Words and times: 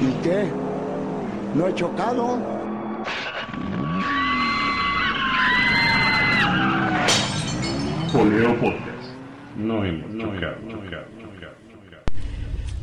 ¿Y 0.00 0.12
qué? 0.22 0.44
¿No 1.54 1.68
he 1.68 1.74
chocado? 1.74 2.38
Poleo 8.12 8.60
Podcast. 8.60 8.84
No 9.56 9.84
hemos 9.84 10.10
chocado, 10.20 10.56
chocado, 10.68 11.04
chocado, 11.20 11.54
chocado. 11.70 12.02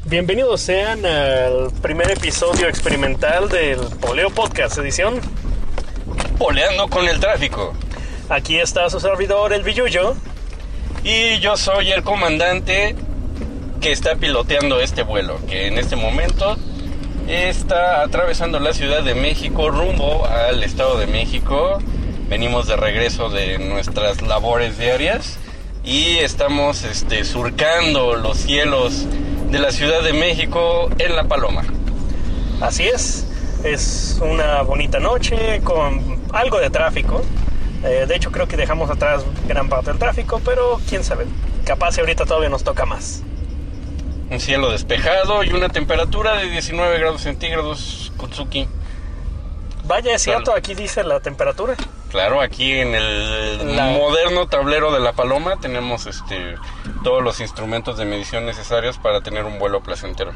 Bienvenidos 0.05 0.61
sean 0.61 1.05
al 1.05 1.71
primer 1.81 2.11
episodio 2.11 2.67
experimental 2.67 3.49
del 3.49 3.79
Poleo 3.99 4.29
Podcast 4.29 4.77
edición. 4.77 5.19
Poleando 6.37 6.87
con 6.87 7.07
el 7.07 7.19
tráfico. 7.19 7.73
Aquí 8.29 8.57
está 8.57 8.89
su 8.89 8.99
servidor, 8.99 9.51
el 9.51 9.63
Villuyo. 9.63 10.15
Y 11.03 11.39
yo 11.39 11.57
soy 11.57 11.91
el 11.91 12.03
comandante 12.03 12.95
que 13.81 13.91
está 13.91 14.15
piloteando 14.15 14.79
este 14.79 15.03
vuelo, 15.03 15.39
que 15.47 15.67
en 15.67 15.77
este 15.77 15.95
momento 15.95 16.55
está 17.33 18.01
atravesando 18.01 18.59
la 18.59 18.73
Ciudad 18.73 19.03
de 19.03 19.15
México 19.15 19.69
rumbo 19.69 20.25
al 20.25 20.63
Estado 20.63 20.97
de 20.97 21.07
México. 21.07 21.79
Venimos 22.27 22.67
de 22.67 22.75
regreso 22.75 23.29
de 23.29 23.57
nuestras 23.57 24.21
labores 24.21 24.77
diarias 24.77 25.39
y 25.83 26.17
estamos 26.17 26.83
este, 26.83 27.23
surcando 27.23 28.15
los 28.15 28.37
cielos 28.37 29.05
de 29.49 29.59
la 29.59 29.71
Ciudad 29.71 30.03
de 30.03 30.11
México 30.11 30.89
en 30.97 31.15
La 31.15 31.23
Paloma. 31.23 31.63
Así 32.59 32.83
es, 32.83 33.25
es 33.63 34.19
una 34.21 34.61
bonita 34.63 34.99
noche 34.99 35.61
con 35.63 36.19
algo 36.33 36.59
de 36.59 36.69
tráfico. 36.69 37.21
Eh, 37.85 38.05
de 38.07 38.15
hecho, 38.15 38.31
creo 38.31 38.47
que 38.47 38.57
dejamos 38.57 38.89
atrás 38.89 39.23
gran 39.47 39.69
parte 39.69 39.89
del 39.91 39.99
tráfico, 39.99 40.41
pero 40.43 40.81
quién 40.89 41.05
sabe. 41.05 41.25
Capaz 41.63 41.97
ahorita 41.97 42.25
todavía 42.25 42.49
nos 42.49 42.65
toca 42.65 42.85
más. 42.85 43.23
Un 44.31 44.39
cielo 44.39 44.71
despejado 44.71 45.43
y 45.43 45.49
una 45.51 45.67
temperatura 45.67 46.37
de 46.37 46.49
19 46.49 46.99
grados 46.99 47.21
centígrados, 47.21 48.13
Kutsuki. 48.15 48.65
Vaya, 49.83 50.15
es 50.15 50.21
cierto, 50.21 50.53
aquí 50.55 50.73
dice 50.73 51.03
la 51.03 51.19
temperatura. 51.19 51.75
Claro, 52.09 52.39
aquí 52.41 52.71
en 52.71 52.95
el 52.95 53.75
La- 53.75 53.87
moderno 53.87 54.47
tablero 54.47 54.93
de 54.93 55.01
la 55.01 55.11
Paloma 55.11 55.57
tenemos 55.59 56.05
este 56.07 56.55
todos 57.03 57.21
los 57.21 57.41
instrumentos 57.41 57.97
de 57.97 58.05
medición 58.05 58.45
necesarios 58.45 58.97
para 58.97 59.19
tener 59.21 59.43
un 59.43 59.59
vuelo 59.59 59.81
placentero. 59.81 60.31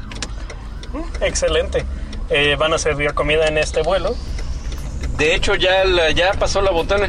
Excelente. 1.22 1.86
Eh, 2.28 2.56
van 2.58 2.74
a 2.74 2.78
servir 2.78 3.14
comida 3.14 3.46
en 3.46 3.56
este 3.56 3.80
vuelo. 3.80 4.14
De 5.16 5.34
hecho, 5.34 5.54
ya 5.54 5.84
la- 5.84 6.10
ya 6.10 6.32
pasó 6.34 6.60
la 6.60 6.70
botana. 6.70 7.08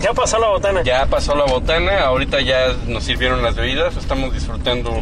Ya 0.00 0.12
pasó 0.12 0.38
la 0.40 0.48
botana. 0.48 0.82
Ya 0.82 1.06
pasó 1.06 1.36
la 1.36 1.44
botana, 1.44 2.00
ahorita 2.00 2.40
ya 2.40 2.74
nos 2.88 3.04
sirvieron 3.04 3.40
las 3.42 3.54
bebidas, 3.54 3.96
estamos 3.96 4.32
disfrutando 4.34 5.00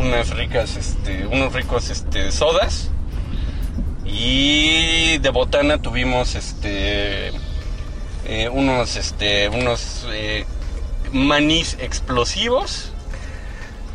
unas 0.00 0.30
ricas 0.30 0.76
este 0.76 1.26
unos 1.26 1.52
ricos 1.52 1.90
este 1.90 2.32
sodas. 2.32 2.90
Y 4.04 5.18
de 5.18 5.30
botana 5.30 5.80
tuvimos 5.80 6.34
este 6.34 7.28
eh, 8.24 8.48
unos 8.50 8.96
este 8.96 9.48
unos 9.48 10.06
eh, 10.10 10.46
manís 11.12 11.76
explosivos 11.80 12.92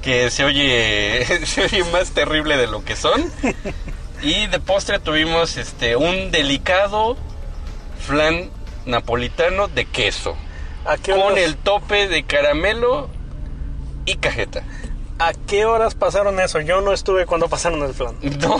que 0.01 0.29
se 0.29 0.45
oye 0.45 1.25
se 1.45 1.63
oye 1.63 1.83
más 1.91 2.11
terrible 2.11 2.57
de 2.57 2.67
lo 2.67 2.83
que 2.83 2.95
son. 2.95 3.31
Y 4.21 4.47
de 4.47 4.59
postre 4.59 4.97
tuvimos 4.97 5.57
este 5.57 5.97
un 5.97 6.31
delicado 6.31 7.17
flan 7.99 8.49
napolitano 8.85 9.67
de 9.67 9.85
queso 9.85 10.35
¿A 10.85 10.97
qué, 10.97 11.11
con 11.11 11.37
el 11.37 11.57
tope 11.57 12.07
de 12.07 12.23
caramelo 12.23 13.09
y 14.05 14.15
cajeta. 14.15 14.63
¿A 15.19 15.31
qué 15.47 15.65
horas 15.65 15.95
pasaron 15.95 16.39
eso? 16.39 16.59
Yo 16.61 16.81
no 16.81 16.91
estuve 16.93 17.25
cuando 17.25 17.47
pasaron 17.47 17.83
el 17.83 17.93
plan. 17.93 18.15
No, 18.39 18.59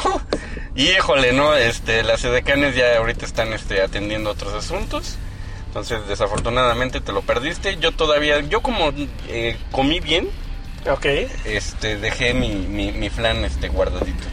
híjole, 0.76 1.34
no, 1.34 1.56
este, 1.56 2.04
las 2.04 2.24
edecanes 2.24 2.76
ya 2.76 2.98
ahorita 2.98 3.26
están 3.26 3.54
este, 3.54 3.82
atendiendo 3.82 4.30
otros 4.32 4.54
asuntos. 4.54 5.18
Entonces, 5.68 6.08
desafortunadamente 6.08 7.02
te 7.02 7.12
lo 7.12 7.22
perdiste. 7.22 7.78
Yo 7.78 7.92
todavía, 7.92 8.40
yo 8.42 8.62
como 8.62 8.92
eh, 9.28 9.58
comí 9.72 10.00
bien, 10.00 10.30
Ok, 10.88 11.06
este, 11.46 11.98
dejé 11.98 12.36
mi, 12.36 12.50
mi, 12.54 12.92
mi 12.92 13.10
flan 13.10 13.44
este, 13.44 13.70
guardadito. 13.70 14.24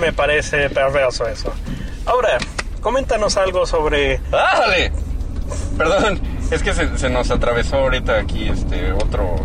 me 0.00 0.12
parece 0.12 0.68
perverso 0.70 1.28
eso. 1.28 1.52
Ahora, 2.04 2.38
coméntanos 2.80 3.36
algo 3.36 3.64
sobre... 3.64 4.20
¡Ájale! 4.32 4.90
Perdón, 5.78 6.20
es 6.50 6.64
que 6.64 6.74
se, 6.74 6.98
se 6.98 7.08
nos 7.10 7.30
atravesó 7.30 7.76
ahorita 7.76 8.18
aquí 8.18 8.48
este 8.48 8.90
otro 8.92 9.36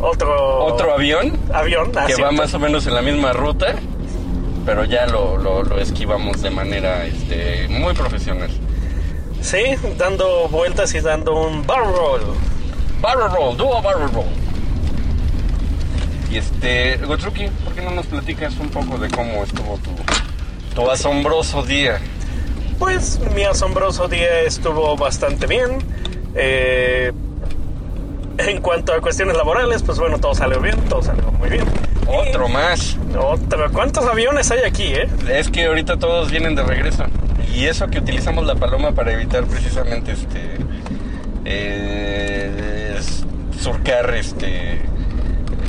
Otro... 0.00 0.64
otro 0.64 0.92
avión 0.92 1.38
avión. 1.52 1.90
que 2.06 2.20
va 2.20 2.30
más 2.30 2.52
o 2.54 2.58
menos 2.58 2.86
en 2.86 2.94
la 2.94 3.02
misma 3.02 3.32
ruta, 3.32 3.76
pero 4.64 4.84
ya 4.84 5.06
lo, 5.06 5.38
lo, 5.38 5.62
lo 5.62 5.78
esquivamos 5.78 6.42
de 6.42 6.50
manera 6.50 7.06
este, 7.06 7.66
muy 7.68 7.94
profesional. 7.94 8.50
Sí, 9.40 9.62
dando 9.96 10.48
vueltas 10.48 10.94
y 10.94 11.00
dando 11.00 11.34
un 11.34 11.66
barrel 11.66 11.94
roll. 11.94 12.20
Barrel 13.00 13.30
roll, 13.30 13.56
dúo 13.56 13.80
barrel 13.80 14.10
roll. 14.12 14.26
Y 16.30 16.38
este, 16.38 16.96
Gotsuki, 16.98 17.48
¿por 17.64 17.74
qué 17.74 17.82
no 17.82 17.92
nos 17.92 18.06
platicas 18.06 18.56
un 18.58 18.68
poco 18.68 18.98
de 18.98 19.08
cómo 19.08 19.44
estuvo 19.44 19.78
tu, 19.78 20.74
tu 20.74 20.90
asombroso 20.90 21.62
día? 21.62 22.00
Pues 22.78 23.20
mi 23.34 23.44
asombroso 23.44 24.08
día 24.08 24.40
estuvo 24.40 24.96
bastante 24.96 25.46
bien. 25.46 25.78
Eh, 26.34 27.12
en 28.38 28.60
cuanto 28.60 28.92
a 28.92 29.00
cuestiones 29.00 29.36
laborales, 29.36 29.82
pues 29.82 29.98
bueno, 29.98 30.18
todo 30.18 30.34
salió 30.34 30.60
bien, 30.60 30.76
todo 30.88 31.02
salió 31.02 31.30
muy 31.32 31.48
bien. 31.50 31.64
Otro 32.06 32.48
más. 32.48 32.96
Otro. 33.18 33.70
¿Cuántos 33.72 34.04
aviones 34.06 34.50
hay 34.50 34.60
aquí, 34.64 34.84
eh? 34.94 35.08
Es 35.28 35.48
que 35.50 35.66
ahorita 35.66 35.98
todos 35.98 36.30
vienen 36.30 36.54
de 36.54 36.62
regreso. 36.62 37.04
Y 37.54 37.64
eso 37.66 37.88
que 37.88 37.98
utilizamos 37.98 38.44
la 38.46 38.54
paloma 38.54 38.92
para 38.92 39.12
evitar 39.12 39.44
precisamente 39.44 40.12
este 40.12 40.40
eh, 41.44 42.94
es- 42.98 43.24
surcar 43.60 44.14
este 44.14 44.80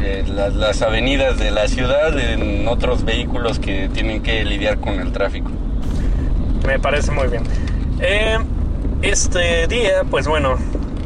eh, 0.02 0.24
la- 0.28 0.50
las 0.50 0.82
avenidas 0.82 1.40
de 1.40 1.50
la 1.52 1.68
ciudad 1.68 2.18
en 2.20 2.68
otros 2.68 3.04
vehículos 3.04 3.58
que 3.60 3.90
tienen 3.90 4.22
que 4.22 4.44
lidiar 4.46 4.80
con 4.80 5.00
el 5.00 5.12
tráfico. 5.12 5.50
Me 6.66 6.80
parece 6.80 7.12
muy 7.12 7.28
bien. 7.28 7.44
Eh, 8.00 8.38
este 9.02 9.68
día, 9.68 10.04
pues 10.10 10.28
bueno, 10.28 10.58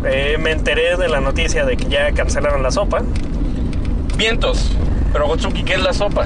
eh, 0.06 0.38
me 0.40 0.52
enteré 0.52 0.98
de 0.98 1.08
la 1.10 1.20
noticia 1.22 1.66
de 1.66 1.78
que 1.78 1.86
ya 1.90 2.12
cancelaron 2.14 2.64
la 2.64 2.72
sopa. 2.72 3.02
Vientos. 4.18 4.72
Pero 5.14 5.28
Gotsuki, 5.28 5.64
¿qué 5.64 5.74
es 5.74 5.82
la 5.84 5.94
sopa? 5.94 6.26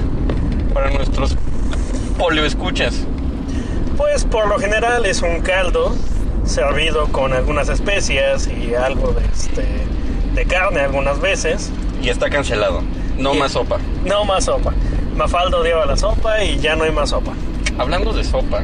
Para 0.74 0.90
nuestros 0.91 1.36
polioescuchas. 2.18 3.06
Pues 3.97 4.25
por 4.25 4.47
lo 4.47 4.58
general 4.59 5.06
es 5.06 5.22
un 5.22 5.41
caldo 5.41 5.96
servido 6.46 7.08
con 7.08 7.34
algunas 7.34 7.69
especias 7.69 8.47
y 8.47 8.75
algo 8.75 9.13
de, 9.13 9.25
este, 9.25 9.66
de 10.36 10.46
carne 10.46 10.81
algunas 10.81 11.19
veces. 11.19 11.72
Y 12.03 12.09
está 12.09 12.30
cancelado. 12.30 12.81
No 13.18 13.34
Y- 13.34 13.40
más 13.40 13.53
sopa. 13.53 13.78
No 14.06 14.25
más 14.25 14.46
sopa. 14.46 14.74
Mafalda 15.16 15.57
odiaba 15.57 15.86
la 15.86 15.96
sopa 15.97 16.44
y 16.44 16.57
ya 16.59 16.75
no 16.75 16.84
hay 16.84 16.92
más 16.92 17.09
sopa. 17.12 17.31
Hablando 17.78 18.12
de 18.13 18.24
sopa, 18.24 18.63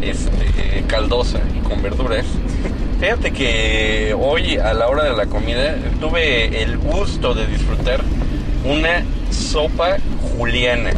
este, 0.00 0.84
caldosa 0.88 1.38
y 1.56 1.60
con 1.60 1.80
verduras, 1.82 2.26
fíjate 3.02 3.32
que 3.32 4.14
hoy 4.16 4.58
a 4.58 4.72
la 4.74 4.86
hora 4.86 5.02
de 5.02 5.16
la 5.16 5.26
comida 5.26 5.74
tuve 6.00 6.62
el 6.62 6.78
gusto 6.78 7.34
de 7.34 7.48
disfrutar 7.48 8.00
una 8.64 9.02
sopa 9.32 9.96
juliana. 10.38 10.92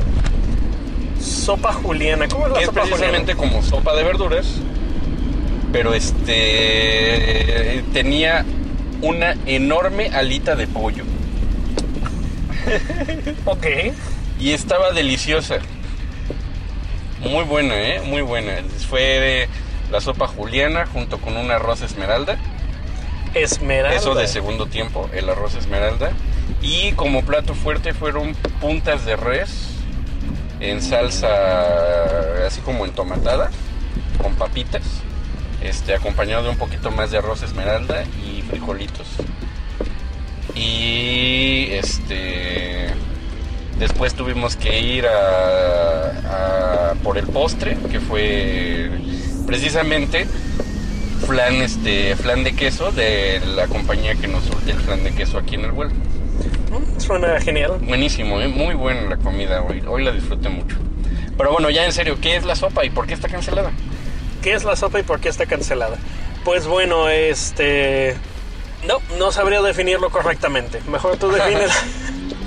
Sopa 1.19 1.72
juliana. 1.72 2.28
¿Cómo 2.28 2.47
es 2.47 2.53
la 2.53 2.60
Es 2.60 2.66
sopa 2.66 2.82
precisamente 2.82 3.34
como 3.34 3.62
sopa 3.62 3.97
de 3.97 4.04
verduras, 4.04 4.47
pero 5.72 5.94
este 5.94 7.82
tenía 7.94 8.44
una 9.00 9.34
enorme 9.47 10.09
alita 10.09 10.56
de 10.56 10.66
pollo? 10.66 11.04
Ok. 13.47 13.66
y 14.38 14.50
estaba 14.50 14.92
deliciosa. 14.92 15.56
Muy 17.22 17.45
buena, 17.45 17.80
¿eh? 17.80 18.03
Muy 18.04 18.21
buena. 18.21 18.57
Fue 18.91 19.00
de 19.00 19.48
la 19.95 20.01
sopa 20.01 20.27
juliana 20.27 20.87
junto 20.87 21.19
con 21.19 21.37
un 21.37 21.53
arroz 21.53 21.83
esmeralda. 21.83 22.37
Esmeralda. 23.33 23.97
Eso 23.97 24.17
de 24.17 24.27
segundo 24.27 24.67
tiempo, 24.67 25.09
el 25.13 25.29
arroz 25.29 25.55
esmeralda. 25.55 26.11
Y 26.61 26.91
como 26.95 27.25
plato 27.25 27.55
fuerte 27.55 27.95
fueron 27.95 28.35
puntas 28.61 29.05
de 29.05 29.15
res 29.15 29.69
en 30.59 30.83
salsa 30.83 31.29
así 32.45 32.61
como 32.63 32.87
entomatada, 32.87 33.53
con 34.21 34.35
papitas, 34.35 34.83
este, 35.63 35.95
acompañado 35.95 36.43
de 36.43 36.49
un 36.49 36.59
poquito 36.59 36.91
más 36.91 37.13
de 37.13 37.19
arroz 37.19 37.45
esmeralda 37.45 38.03
y 38.27 38.43
frijolitos. 38.43 39.07
Y 40.57 41.69
este 41.71 42.89
después 43.79 44.15
tuvimos 44.15 44.57
que 44.57 44.81
ir 44.81 45.07
a, 45.07 46.91
a 46.91 46.95
por 46.97 47.17
el 47.17 47.29
postre, 47.29 47.77
que 47.93 48.01
fue 48.01 48.91
precisamente 49.47 50.27
flan 51.27 51.55
este 51.57 52.17
flan 52.17 52.45
de 52.45 52.55
queso 52.55 52.93
de 52.93 53.41
la 53.55 53.67
compañía 53.67 54.15
que 54.15 54.29
nos 54.29 54.45
surte 54.45 54.73
el 54.73 54.79
flan 54.81 55.05
de 55.05 55.13
queso 55.15 55.39
aquí 55.39 55.55
en 55.55 55.65
el 55.65 55.73
vuelo. 55.73 55.93
Mm, 55.93 57.01
Suena 57.01 57.41
genial. 57.41 57.79
Buenísimo, 57.83 58.41
¿eh? 58.41 58.49
muy 58.49 58.75
buena 58.75 59.03
la 59.03 59.17
comida 59.17 59.63
hoy. 59.63 59.83
Hoy 59.87 60.05
la 60.05 60.13
disfruté 60.13 60.49
mucho. 60.49 60.77
Pero 61.37 61.53
bueno, 61.53 61.71
ya 61.71 61.85
en 61.85 61.93
serio, 61.93 62.19
¿qué 62.21 62.37
es 62.37 62.45
la 62.45 62.57
sopa 62.57 62.85
y 62.85 62.91
por 62.91 63.07
qué 63.07 63.15
está 63.15 63.29
cancelada? 63.29 63.73
¿Qué 64.43 64.53
es 64.53 64.65
la 64.65 64.77
sopa 64.77 65.01
y 65.01 65.03
por 65.03 65.21
qué 65.21 65.29
está 65.29 65.47
cancelada? 65.47 65.97
Pues 66.45 66.67
bueno, 66.67 67.09
este... 67.09 68.17
No, 68.87 68.99
no 69.19 69.33
sabría 69.33 69.63
definirlo 69.63 70.11
correctamente. 70.11 70.81
Mejor 70.87 71.17
tú 71.17 71.31
defines. 71.33 71.71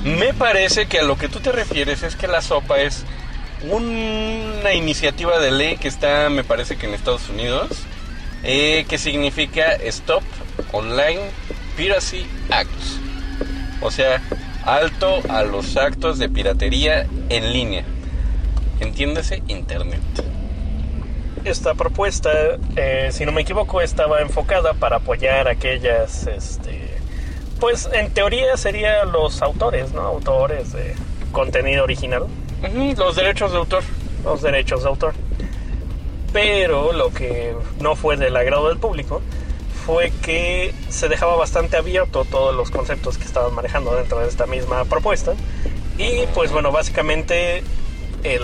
Me 0.04 0.34
parece 0.34 0.86
que 0.88 1.00
a 1.00 1.04
lo 1.04 1.18
que 1.18 1.28
tú 1.28 1.40
te 1.40 1.52
refieres 1.52 2.04
es 2.04 2.16
que 2.16 2.28
la 2.28 2.42
sopa 2.42 2.80
es 2.80 3.04
una 3.64 4.74
iniciativa 4.74 5.40
de 5.40 5.52
ley 5.52 5.78
que 5.78 5.88
está, 5.88 6.30
me 6.30 6.44
parece 6.44 6.78
que 6.78 6.88
en 6.88 6.94
Estados 6.94 7.30
Unidos, 7.30 7.70
eh, 8.44 8.86
que 8.88 8.98
significa 8.98 9.74
Stop 9.74 10.24
Online 10.72 11.22
Piracy 11.76 12.26
Act. 12.50 12.70
O 13.82 13.92
sea, 13.92 14.22
alto 14.66 15.22
a 15.30 15.44
los 15.44 15.78
actos 15.78 16.20
de 16.20 16.30
piratería 16.30 17.08
en 17.30 17.54
línea. 17.54 17.84
Entiéndase, 18.80 19.42
Internet. 19.48 20.02
Esta 21.46 21.74
propuesta, 21.76 22.30
eh, 22.76 23.10
si 23.12 23.26
no 23.26 23.32
me 23.32 23.42
equivoco, 23.42 23.82
estaba 23.82 24.22
enfocada 24.22 24.74
para 24.74 24.98
apoyar 24.98 25.48
aquellas, 25.48 26.28
este, 26.28 26.98
pues 27.60 27.90
en 27.94 28.12
teoría 28.12 28.58
serían 28.58 29.12
los 29.12 29.42
autores, 29.42 29.94
¿no? 29.94 30.02
Autores 30.02 30.74
de 30.74 30.94
contenido 31.32 31.84
original, 31.84 32.26
los 32.98 33.16
derechos 33.16 33.52
de 33.52 33.58
autor. 33.58 33.84
los 34.24 34.42
derechos 34.42 34.84
de 34.84 34.90
autor. 34.90 35.14
Pero 36.34 36.92
lo 36.92 37.12
que 37.14 37.56
no 37.80 37.96
fue 37.96 38.18
del 38.18 38.36
agrado 38.36 38.68
del 38.70 38.78
público 38.78 39.22
fue 39.86 40.12
que 40.22 40.74
se 40.90 41.08
dejaba 41.08 41.36
bastante 41.36 41.78
abierto 41.78 42.26
todos 42.26 42.54
los 42.54 42.70
conceptos 42.72 43.18
que 43.18 43.24
estaban 43.24 43.54
manejando 43.56 43.96
dentro 43.96 44.20
de 44.20 44.28
esta 44.28 44.46
misma 44.46 44.84
propuesta. 44.86 45.34
Y 45.98 46.26
pues 46.34 46.52
bueno, 46.52 46.72
básicamente 46.72 47.64
el 48.24 48.42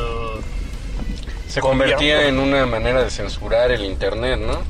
Se 1.47 1.59
Gobierno. 1.59 1.83
convertía 1.83 2.27
en 2.27 2.39
una 2.39 2.65
manera 2.65 3.03
de 3.03 3.09
censurar 3.11 3.71
el 3.71 3.83
Internet, 3.83 4.39
¿no? 4.39 4.61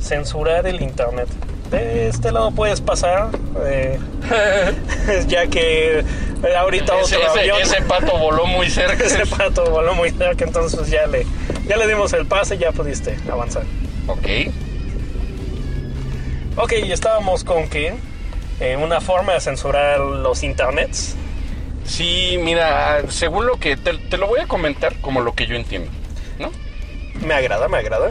censurar 0.00 0.66
el 0.66 0.80
internet. 0.82 1.26
De 1.70 2.08
este 2.08 2.30
lado 2.30 2.50
puedes 2.52 2.80
pasar, 2.80 3.30
eh, 3.64 3.98
ya 5.26 5.46
que 5.48 6.04
ahorita 6.58 7.00
Ese, 7.00 7.16
otro 7.16 7.58
ese- 7.60 7.82
pato 7.82 8.18
voló 8.18 8.46
muy 8.46 8.68
cerca. 8.70 9.04
ese 9.04 9.26
pato 9.26 9.70
voló 9.70 9.94
muy 9.94 10.10
cerca, 10.10 10.44
entonces 10.44 10.88
ya 10.90 11.06
le, 11.06 11.26
ya 11.66 11.76
le 11.76 11.86
dimos 11.86 12.12
el 12.12 12.26
pase 12.26 12.54
y 12.56 12.58
ya 12.58 12.72
pudiste 12.72 13.16
avanzar. 13.30 13.64
ok. 14.06 14.26
Ok, 16.58 16.72
y 16.84 16.92
estábamos 16.92 17.44
con 17.44 17.68
que 17.68 17.94
eh, 18.60 18.76
una 18.76 19.00
forma 19.00 19.34
de 19.34 19.40
censurar 19.40 20.00
los 20.00 20.42
internets, 20.42 21.16
Sí, 21.84 22.36
mira, 22.42 23.02
según 23.10 23.46
lo 23.46 23.60
que 23.60 23.76
te, 23.76 23.96
te 23.96 24.16
lo 24.18 24.26
voy 24.26 24.40
a 24.40 24.48
comentar 24.48 24.96
como 25.00 25.20
lo 25.20 25.34
que 25.36 25.46
yo 25.46 25.54
entiendo, 25.54 25.88
¿no? 26.40 26.50
me 27.24 27.32
agrada, 27.32 27.68
me 27.68 27.76
agrada. 27.78 28.10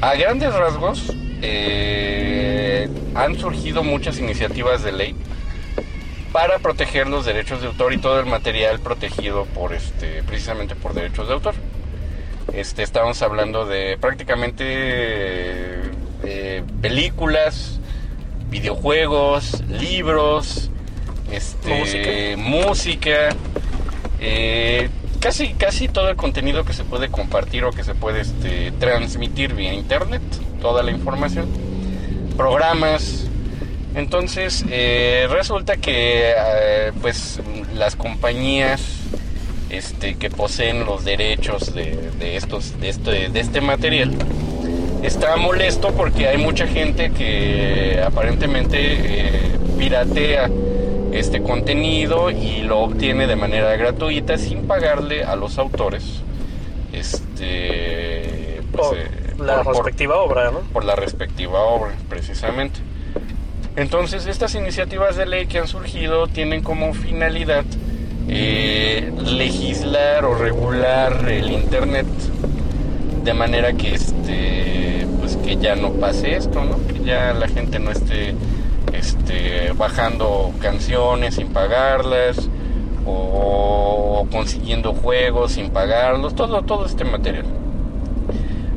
A 0.00 0.14
grandes 0.16 0.52
rasgos, 0.52 1.12
eh, 1.40 2.88
han 3.14 3.38
surgido 3.38 3.84
muchas 3.84 4.18
iniciativas 4.18 4.82
de 4.82 4.90
ley 4.90 5.14
para 6.32 6.58
proteger 6.58 7.06
los 7.08 7.24
derechos 7.24 7.60
de 7.60 7.68
autor 7.68 7.92
y 7.92 7.98
todo 7.98 8.20
el 8.20 8.26
material 8.26 8.80
protegido 8.80 9.44
por 9.46 9.72
este, 9.72 10.22
precisamente 10.22 10.74
por 10.74 10.94
derechos 10.94 11.28
de 11.28 11.34
autor. 11.34 11.54
Este, 12.52 12.82
estábamos 12.82 13.20
hablando 13.22 13.66
de 13.66 13.98
prácticamente 13.98 14.64
eh, 16.24 16.62
películas, 16.80 17.80
videojuegos, 18.50 19.62
libros, 19.68 20.70
este, 21.32 22.36
música, 22.36 23.30
eh, 24.20 24.88
casi, 25.20 25.54
casi 25.54 25.88
todo 25.88 26.08
el 26.08 26.16
contenido 26.16 26.64
que 26.64 26.72
se 26.72 26.84
puede 26.84 27.08
compartir 27.08 27.64
o 27.64 27.72
que 27.72 27.84
se 27.84 27.94
puede 27.94 28.20
este, 28.20 28.70
transmitir 28.72 29.54
vía 29.54 29.72
internet, 29.72 30.22
toda 30.60 30.82
la 30.82 30.92
información, 30.92 31.48
programas. 32.36 33.25
Entonces 33.96 34.64
eh, 34.70 35.26
resulta 35.30 35.78
que 35.78 36.30
eh, 36.36 36.92
pues 37.00 37.40
las 37.74 37.96
compañías 37.96 38.82
este, 39.70 40.14
que 40.16 40.30
poseen 40.30 40.84
los 40.84 41.04
derechos 41.04 41.74
de, 41.74 41.96
de 42.18 42.36
estos, 42.36 42.78
de, 42.78 42.90
este, 42.90 43.28
de 43.30 43.40
este 43.40 43.60
material 43.60 44.12
está 45.02 45.36
molesto 45.36 45.92
porque 45.92 46.28
hay 46.28 46.36
mucha 46.38 46.66
gente 46.68 47.10
que 47.10 48.00
aparentemente 48.04 48.76
eh, 48.78 49.58
piratea 49.78 50.50
este 51.12 51.42
contenido 51.42 52.30
y 52.30 52.62
lo 52.62 52.80
obtiene 52.80 53.26
de 53.26 53.36
manera 53.36 53.74
gratuita 53.76 54.36
sin 54.36 54.66
pagarle 54.66 55.24
a 55.24 55.36
los 55.36 55.56
autores 55.58 56.04
este 56.92 58.60
pues, 58.72 58.86
Por 58.88 58.98
eh, 58.98 59.08
la 59.38 59.54
por- 59.56 59.64
por- 59.64 59.74
respectiva 59.76 60.16
obra, 60.16 60.50
¿no? 60.50 60.60
por 60.72 60.84
la 60.84 60.96
respectiva 60.96 61.60
obra, 61.60 61.92
precisamente. 62.08 62.80
Entonces, 63.76 64.26
estas 64.26 64.54
iniciativas 64.54 65.16
de 65.16 65.26
ley 65.26 65.46
que 65.46 65.58
han 65.58 65.68
surgido 65.68 66.26
tienen 66.26 66.62
como 66.62 66.94
finalidad 66.94 67.64
eh, 68.28 69.12
legislar 69.22 70.24
o 70.24 70.34
regular 70.34 71.28
el 71.28 71.52
Internet 71.52 72.06
de 73.22 73.34
manera 73.34 73.72
que 73.74 73.94
este 73.94 75.06
pues 75.20 75.36
que 75.36 75.56
ya 75.56 75.76
no 75.76 75.92
pase 75.92 76.36
esto, 76.36 76.64
¿no? 76.64 76.78
Que 76.86 77.04
ya 77.04 77.34
la 77.34 77.48
gente 77.48 77.78
no 77.78 77.90
esté 77.90 78.34
este 78.92 79.72
bajando 79.72 80.52
canciones 80.60 81.34
sin 81.34 81.48
pagarlas 81.48 82.48
o 83.04 84.26
consiguiendo 84.32 84.94
juegos 84.94 85.52
sin 85.52 85.70
pagarlos, 85.70 86.34
todo 86.34 86.62
todo 86.62 86.86
este 86.86 87.04
material. 87.04 87.46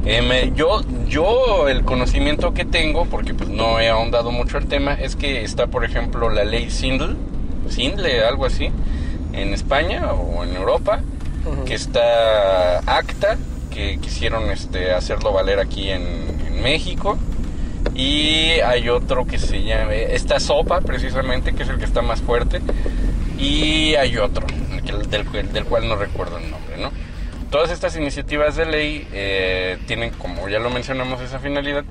Eh, 0.05 0.21
me- 0.21 0.51
yo, 0.55 0.81
yo 1.07 1.67
el 1.67 1.83
conocimiento 1.83 2.53
que 2.53 2.65
tengo, 2.65 3.05
porque 3.05 3.33
pues 3.33 3.49
no 3.49 3.79
he 3.79 3.89
ahondado 3.89 4.31
mucho 4.31 4.57
el 4.57 4.67
tema, 4.67 4.93
es 4.93 5.15
que 5.15 5.43
está 5.43 5.67
por 5.67 5.83
ejemplo 5.83 6.29
la 6.29 6.43
ley 6.45 6.69
Sindel, 6.71 7.17
Sindle, 7.69 8.23
algo 8.23 8.45
así, 8.45 8.71
en 9.33 9.53
España 9.53 10.13
o 10.13 10.43
en 10.43 10.55
Europa, 10.55 11.01
que 11.65 11.73
está 11.73 12.79
ACTA, 12.79 13.37
que 13.73 13.97
quisieron 13.99 14.49
este, 14.51 14.91
hacerlo 14.91 15.31
valer 15.33 15.59
aquí 15.59 15.89
en, 15.89 16.01
en 16.47 16.61
México, 16.61 17.17
y 17.95 18.51
hay 18.65 18.89
otro 18.89 19.25
que 19.25 19.37
se 19.37 19.63
llama, 19.63 19.93
esta 19.93 20.39
sopa 20.39 20.81
precisamente, 20.81 21.53
que 21.53 21.63
es 21.63 21.69
el 21.69 21.77
que 21.77 21.85
está 21.85 22.01
más 22.01 22.21
fuerte, 22.21 22.61
y 23.37 23.95
hay 23.95 24.17
otro, 24.17 24.45
el- 24.85 25.09
del, 25.09 25.51
del 25.53 25.65
cual 25.65 25.87
no 25.87 25.95
recuerdo 25.95 26.37
el 26.37 26.49
nombre, 26.49 26.77
¿no? 26.77 26.91
Todas 27.49 27.71
estas 27.71 27.95
iniciativas 27.95 28.55
de 28.55 28.65
ley 28.65 29.07
eh, 29.11 29.77
tienen, 29.87 30.11
como 30.11 30.47
ya 30.49 30.59
lo 30.59 30.69
mencionamos, 30.69 31.19
esa 31.21 31.39
finalidad, 31.39 31.83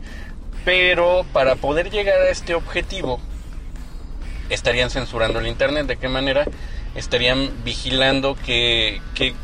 pero 0.64 1.24
para 1.32 1.56
poder 1.56 1.90
llegar 1.90 2.20
a 2.20 2.28
este 2.30 2.54
objetivo, 2.54 3.20
estarían 4.50 4.90
censurando 4.90 5.40
el 5.40 5.46
Internet. 5.48 5.86
¿De 5.86 5.96
qué 5.96 6.08
manera? 6.08 6.44
Estarían 6.94 7.50
vigilando 7.64 8.36
qué, 8.46 9.00
qué 9.14 9.34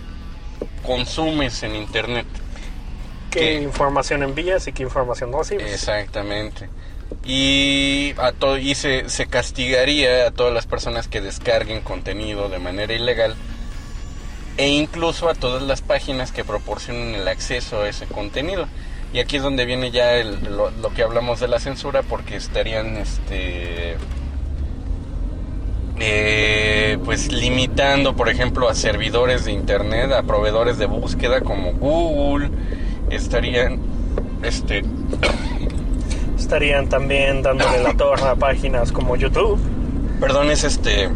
consumes 0.87 1.63
en 1.63 1.75
Internet. 1.75 2.27
¿Qué 3.31 3.41
¿Qué? 3.41 3.55
información 3.63 4.23
envías 4.23 4.69
y 4.69 4.73
qué 4.73 4.85
información 4.85 5.33
no 5.33 5.39
recibes? 5.39 5.73
Exactamente. 5.73 6.69
Y, 7.25 8.15
a 8.19 8.31
to- 8.33 8.59
y 8.59 8.75
se, 8.77 9.09
se 9.09 9.27
castigaría 9.27 10.29
a 10.29 10.31
todas 10.31 10.55
las 10.55 10.67
personas 10.67 11.09
que 11.09 11.21
descarguen 11.21 11.81
contenido 11.81 12.49
de 12.49 12.59
manera 12.61 12.93
ilegal 12.93 13.35
e 14.57 14.69
incluso 14.69 15.29
a 15.29 15.35
todas 15.35 15.63
las 15.63 15.83
páginas 15.83 16.31
que 16.33 16.45
proporcionen 16.45 17.15
el 17.15 17.27
acceso 17.29 17.83
a 17.83 17.89
ese 17.89 18.07
contenido. 18.07 18.67
Y 19.13 19.19
aquí 19.21 19.37
es 19.37 19.43
donde 19.43 19.65
viene 19.65 19.91
ya 19.91 20.15
el- 20.15 20.43
lo, 20.57 20.71
lo 20.71 20.89
que 20.95 21.03
hablamos 21.03 21.41
de 21.41 21.49
la 21.49 21.61
censura 21.61 22.03
porque 22.03 22.37
estarían 22.37 22.97
este 22.97 23.97
eh, 26.01 26.99
pues 27.05 27.31
limitando 27.33 28.17
por 28.17 28.29
ejemplo 28.29 28.69
a 28.69 28.75
servidores 28.75 29.45
de 29.45 29.53
internet, 29.53 30.11
a 30.13 30.23
proveedores 30.25 30.79
de 30.79 30.87
búsqueda 30.87 31.41
como 31.41 31.73
Google, 31.75 32.51
estarían 33.11 33.79
este 34.43 34.83
Estarían 36.39 36.89
también 36.89 37.43
dándole 37.43 37.83
la 37.83 37.95
torre 37.95 38.29
a 38.29 38.35
páginas 38.35 38.93
como 38.93 39.17
YouTube. 39.17 39.59
Perdón, 40.21 40.51
es 40.51 40.63
este. 40.65 41.09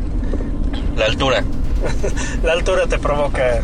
La 0.96 1.04
altura. 1.04 1.44
La 2.42 2.52
altura 2.52 2.86
te 2.86 2.98
provoca. 2.98 3.60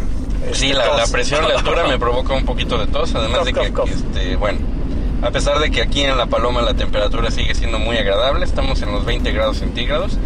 Sí, 0.52 0.70
este, 0.70 0.74
la, 0.74 0.96
la 0.96 1.06
presión, 1.06 1.48
la 1.48 1.54
altura 1.54 1.86
me 1.86 1.98
provoca 1.98 2.34
un 2.34 2.44
poquito 2.44 2.78
de 2.78 2.86
tos. 2.86 3.14
Además 3.14 3.44
de 3.44 3.52
que, 3.52 3.72
cough. 3.72 3.88
este, 3.88 4.36
bueno, 4.36 4.58
a 5.22 5.30
pesar 5.30 5.58
de 5.58 5.70
que 5.70 5.80
aquí 5.80 6.02
en 6.02 6.16
La 6.16 6.26
Paloma 6.26 6.60
la 6.60 6.74
temperatura 6.74 7.30
sigue 7.30 7.54
siendo 7.54 7.78
muy 7.78 7.96
agradable, 7.96 8.44
estamos 8.44 8.82
en 8.82 8.92
los 8.92 9.04
20 9.04 9.32
grados 9.32 9.58
centígrados. 9.58 10.18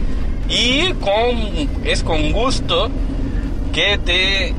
Y 0.48 0.92
con, 0.94 1.84
es 1.84 2.02
con 2.02 2.32
gusto 2.32 2.90
que 3.72 3.98
te 3.98 4.54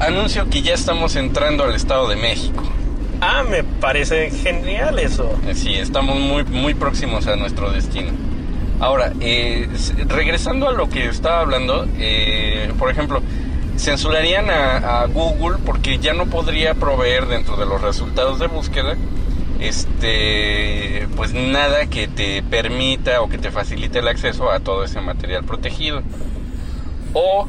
anuncio 0.00 0.48
que 0.50 0.62
ya 0.62 0.74
estamos 0.74 1.16
entrando 1.16 1.64
al 1.64 1.74
Estado 1.74 2.08
de 2.08 2.16
México. 2.16 2.62
Ah, 3.20 3.42
me 3.48 3.64
parece 3.64 4.30
genial 4.30 4.98
eso. 4.98 5.34
Sí, 5.54 5.74
estamos 5.74 6.18
muy, 6.18 6.44
muy 6.44 6.74
próximos 6.74 7.26
a 7.26 7.36
nuestro 7.36 7.70
destino. 7.70 8.10
Ahora, 8.80 9.12
eh, 9.20 9.68
regresando 10.06 10.68
a 10.68 10.72
lo 10.72 10.88
que 10.88 11.06
estaba 11.08 11.40
hablando, 11.40 11.86
eh, 11.98 12.72
por 12.78 12.90
ejemplo, 12.90 13.20
censurarían 13.76 14.50
a, 14.50 15.00
a 15.02 15.06
Google 15.06 15.58
porque 15.64 15.98
ya 15.98 16.12
no 16.14 16.26
podría 16.26 16.74
proveer 16.74 17.26
dentro 17.26 17.56
de 17.56 17.66
los 17.66 17.80
resultados 17.80 18.38
de 18.38 18.46
búsqueda 18.48 18.96
este 19.60 21.08
pues 21.16 21.32
nada 21.34 21.86
que 21.86 22.06
te 22.08 22.42
permita 22.42 23.20
o 23.22 23.28
que 23.28 23.38
te 23.38 23.50
facilite 23.50 23.98
el 23.98 24.08
acceso 24.08 24.50
a 24.50 24.60
todo 24.60 24.84
ese 24.84 25.00
material 25.00 25.44
protegido. 25.44 26.02
O 27.12 27.48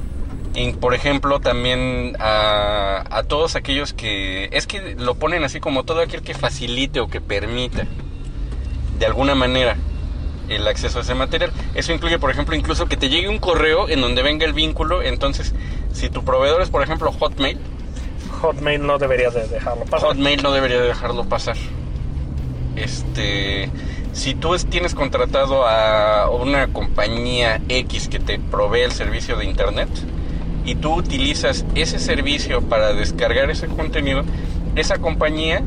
en- 0.56 0.76
por 0.76 0.94
ejemplo 0.96 1.40
también 1.40 2.16
a, 2.20 3.04
a 3.10 3.24
todos 3.24 3.56
aquellos 3.56 3.94
que 3.94 4.50
es 4.52 4.66
que 4.68 4.96
lo 4.98 5.16
ponen 5.16 5.44
así 5.44 5.60
como 5.60 5.84
todo 5.84 6.02
aquel 6.02 6.22
que 6.24 6.34
facilite 6.34 7.00
o 7.00 7.08
que 7.08 7.22
permita 7.22 7.86
de 8.98 9.06
alguna 9.06 9.36
manera 9.36 9.78
el 10.50 10.68
acceso 10.68 11.00
a 11.00 11.02
ese 11.02 11.16
material. 11.16 11.52
Eso 11.76 11.94
incluye, 11.94 12.20
por 12.20 12.32
ejemplo, 12.32 12.56
incluso 12.56 12.86
que 12.88 12.98
te 12.98 13.10
llegue 13.10 13.30
un 13.30 13.40
correo 13.40 13.88
en 13.90 14.02
donde 14.02 14.22
venga 14.24 14.46
el 14.46 14.54
vínculo. 14.54 15.02
Entonces, 15.02 15.54
si 15.94 16.10
tu 16.10 16.24
proveedor 16.24 16.62
es, 16.62 16.70
por 16.70 16.84
ejemplo, 16.84 17.12
Hotmail, 17.12 17.58
Hotmail 18.42 18.86
no 18.86 18.98
debería 18.98 19.30
de 19.32 19.48
dejarlo 19.48 19.86
pasar. 19.86 20.10
Hotmail 20.10 20.42
no 20.44 20.52
debería 20.52 20.82
dejarlo 20.82 21.26
pasar. 21.26 21.58
Este, 22.76 23.70
si 24.14 24.36
tú 24.36 24.54
es- 24.56 24.66
tienes 24.66 24.96
contratado 24.96 25.68
a 25.68 26.30
una 26.30 26.68
compañía 26.68 27.62
X 27.68 28.08
que 28.08 28.20
te 28.20 28.40
provee 28.40 28.82
el 28.82 28.92
servicio 28.92 29.36
de 29.36 29.46
internet 29.46 29.90
y 30.66 30.76
tú 30.76 30.94
utilizas 30.96 31.66
ese 31.76 32.00
servicio 32.00 32.62
para 32.62 32.94
descargar 32.94 33.50
ese 33.50 33.68
contenido, 33.68 34.24
esa 34.76 35.00
compañía 35.00 35.64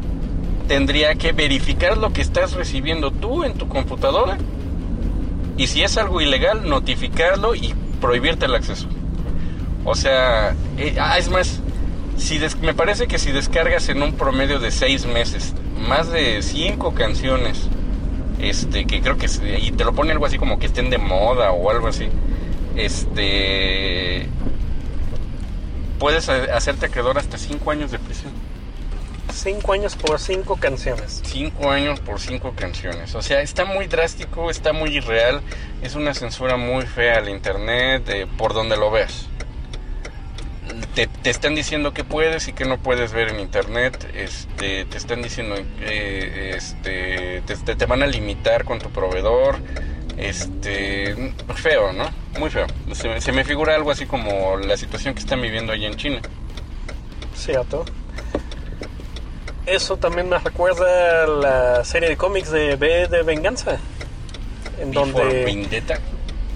tendría 0.69 1.15
que 1.17 1.33
verificar 1.33 1.99
lo 1.99 2.13
que 2.13 2.23
estás 2.23 2.53
recibiendo 2.55 3.11
tú 3.11 3.45
en 3.45 3.55
tu 3.55 3.69
computadora 3.69 4.39
y 5.57 5.67
si 5.67 5.83
es 5.83 5.97
algo 5.99 6.21
ilegal, 6.21 6.69
notificarlo 6.69 7.55
y 7.55 7.75
prohibirte 8.01 8.47
el 8.47 8.55
acceso. 8.55 8.87
O 9.85 9.95
sea, 9.95 10.55
eh, 10.79 10.97
ah, 11.01 11.19
es 11.19 11.29
más, 11.29 11.61
si 12.17 12.39
des- 12.39 12.57
me 12.61 12.75
parece 12.75 13.07
que 13.07 13.19
si 13.19 13.33
descargas 13.33 13.89
en 13.89 14.03
un 14.03 14.13
promedio 14.15 14.59
de 14.61 14.71
seis 14.71 15.07
meses 15.07 15.55
más 15.89 16.11
de 16.11 16.41
cinco 16.43 16.95
canciones, 16.95 17.69
este, 18.41 18.87
que 18.87 19.01
creo 19.01 19.19
que 19.19 19.27
y 19.61 19.71
te 19.73 19.85
lo 19.85 19.93
pone 19.93 20.13
algo 20.13 20.27
así 20.27 20.39
como 20.39 20.59
que 20.59 20.67
estén 20.67 20.91
de 20.91 20.99
moda 20.99 21.53
o 21.53 21.71
algo 21.71 21.89
así, 21.89 22.07
este, 22.77 24.27
puedes 25.99 26.29
ha- 26.29 26.57
hacerte 26.57 26.87
acreedor 26.87 27.19
hasta 27.19 27.39
cinco 27.39 27.71
años 27.71 27.91
de 27.91 27.99
prisión. 27.99 28.33
Cinco 29.33 29.73
años 29.73 29.95
por 29.97 30.19
cinco 30.19 30.57
canciones. 30.57 31.21
Cinco 31.25 31.71
años 31.71 32.01
por 32.01 32.21
cinco 32.21 32.53
canciones. 32.55 33.15
O 33.15 33.23
sea, 33.23 33.41
está 33.41 33.65
muy 33.65 33.87
drástico, 33.87 34.51
está 34.51 34.73
muy 34.73 34.97
irreal. 34.97 35.41
Es 35.83 35.95
una 35.95 36.13
censura 36.15 36.57
muy 36.57 36.87
fea 36.87 37.19
al 37.19 37.29
internet, 37.29 38.09
eh, 38.09 38.27
por 38.39 38.53
donde 38.55 38.77
lo 38.77 38.91
veas. 38.91 39.27
Te, 40.95 41.07
te 41.07 41.31
están 41.31 41.55
diciendo 41.55 41.93
que 41.95 42.05
puedes 42.05 42.49
y 42.49 42.53
que 42.53 42.65
no 42.65 42.79
puedes 42.79 43.13
ver 43.13 43.29
en 43.29 43.41
internet. 43.41 44.11
Este, 44.15 44.85
te 44.85 44.97
están 44.99 45.23
diciendo 45.23 45.55
que 45.79 46.51
este, 46.57 47.43
te, 47.47 47.57
te- 47.57 47.77
te 47.77 47.87
van 47.87 48.03
a 48.03 48.07
limitar 48.07 48.65
con 48.65 48.79
tu 48.79 48.91
proveedor. 48.91 49.59
Este, 50.19 51.33
feo, 51.55 51.93
¿no? 51.93 52.11
Muy 52.39 52.51
feo. 52.51 52.67
Se, 52.93 53.21
se 53.21 53.33
me 53.33 53.45
figura 53.45 53.75
algo 53.75 53.91
así 53.91 54.05
como 54.07 54.57
la 54.59 54.77
situación 54.77 55.15
que 55.15 55.21
están 55.21 55.41
viviendo 55.41 55.73
allá 55.73 55.87
en 55.89 55.97
China. 55.97 56.21
Cierto. 57.35 57.85
Eso 59.67 59.97
también 59.97 60.29
me 60.29 60.39
recuerda 60.39 61.25
a 61.25 61.27
la 61.27 61.85
serie 61.85 62.09
de 62.09 62.17
cómics 62.17 62.51
de 62.51 62.77
B 62.77 63.07
de 63.09 63.23
Venganza. 63.23 63.79
En 64.81 64.91
Before 64.91 65.13
donde 65.13 65.45
Vendetta. 65.45 66.01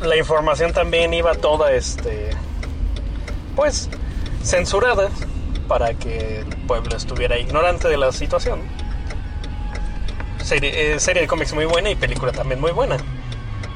la 0.01 0.17
información 0.17 0.73
también 0.73 1.15
iba 1.15 1.35
toda 1.35 1.73
este 1.73 2.31
pues 3.55 3.89
censurada 4.43 5.09
para 5.69 5.95
que 5.95 6.41
el 6.41 6.47
pueblo 6.67 6.97
estuviera 6.97 7.39
ignorante 7.39 7.89
de 7.89 7.97
la 7.97 8.13
situación. 8.13 8.61
Serie, 10.43 10.95
eh, 10.95 11.01
serie 11.01 11.23
de 11.23 11.29
cómics 11.29 11.53
muy 11.55 11.65
buena 11.65 11.91
y 11.91 11.95
película 11.95 12.33
también 12.33 12.61
muy 12.61 12.73
buena. 12.73 12.97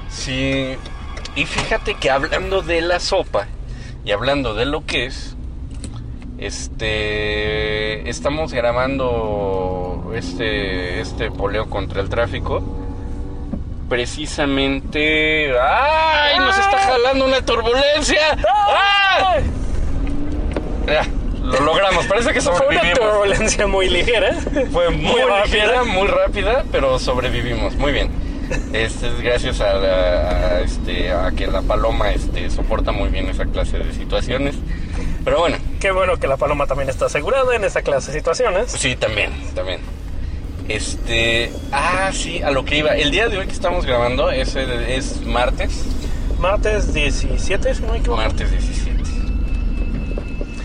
Sí, 0.09 0.77
y 1.35 1.47
fíjate 1.47 1.95
que 1.95 2.11
hablando 2.11 2.63
de 2.63 2.81
la 2.81 3.01
sopa 3.01 3.47
y 4.05 4.13
hablando 4.13 4.55
de 4.55 4.67
lo 4.67 4.85
que 4.85 5.07
es, 5.07 5.37
este, 6.41 8.09
estamos 8.09 8.53
grabando 8.53 10.11
este, 10.15 11.01
este 11.01 11.31
poleo 11.31 11.69
contra 11.69 12.01
el 12.01 12.09
tráfico. 12.09 12.63
Precisamente, 13.89 15.53
¡ay! 15.61 16.39
Nos 16.39 16.57
está 16.59 16.79
jalando 16.79 17.25
una 17.27 17.45
turbulencia. 17.45 18.39
¡Ah! 18.49 19.39
Ya, 20.87 21.03
lo 21.43 21.61
logramos. 21.61 22.07
Parece 22.07 22.33
que 22.33 22.41
Fue 22.41 22.53
una 22.53 22.61
sobrevivimos. 22.61 22.99
turbulencia 23.01 23.67
muy 23.67 23.89
ligera. 23.89 24.33
Fue 24.73 24.91
muy, 24.91 25.11
Muy 25.13 25.21
rápida, 25.23 25.65
rápida. 25.67 25.85
muy 25.85 26.07
rápida, 26.09 26.65
pero 26.71 26.99
sobrevivimos. 26.99 27.75
Muy 27.77 27.93
bien. 27.93 28.11
Este 28.73 29.09
es 29.09 29.21
gracias 29.21 29.61
a, 29.61 29.75
la- 29.75 30.29
a, 30.31 30.61
este, 30.61 31.13
a 31.13 31.31
que 31.33 31.47
la 31.47 31.63
paloma 31.63 32.11
este, 32.13 32.49
soporta 32.51 32.93
muy 32.93 33.09
bien 33.11 33.29
esa 33.29 33.45
clase 33.47 33.79
de 33.79 33.93
situaciones. 33.93 34.55
Pero 35.25 35.41
bueno, 35.41 35.57
Qué 35.81 35.91
bueno 35.91 36.17
que 36.19 36.27
la 36.27 36.37
paloma 36.37 36.67
también 36.67 36.89
está 36.91 37.07
asegurada 37.07 37.55
en 37.57 37.65
esa 37.65 37.83
clase 37.83 38.13
de 38.13 38.19
situaciones. 38.19 38.71
sí, 38.73 38.97
también, 38.97 39.31
también. 39.55 39.81
Este, 40.69 41.51
ah, 41.73 42.11
sí, 42.13 42.43
a 42.43 42.51
lo 42.51 42.65
que 42.65 42.77
iba. 42.79 42.91
El 42.95 43.11
día 43.11 43.29
de 43.29 43.39
hoy 43.39 43.47
que 43.47 43.53
estamos 43.53 43.85
grabando 43.87 44.31
es, 44.31 44.55
el- 44.57 44.71
es 44.71 45.23
martes, 45.23 45.85
Martes 46.39 46.95
17, 46.95 47.75
si 47.75 47.83
no 47.83 47.93
me 47.93 47.99
equivoco. 47.99 48.21
martes 48.23 48.51
17. 48.51 49.01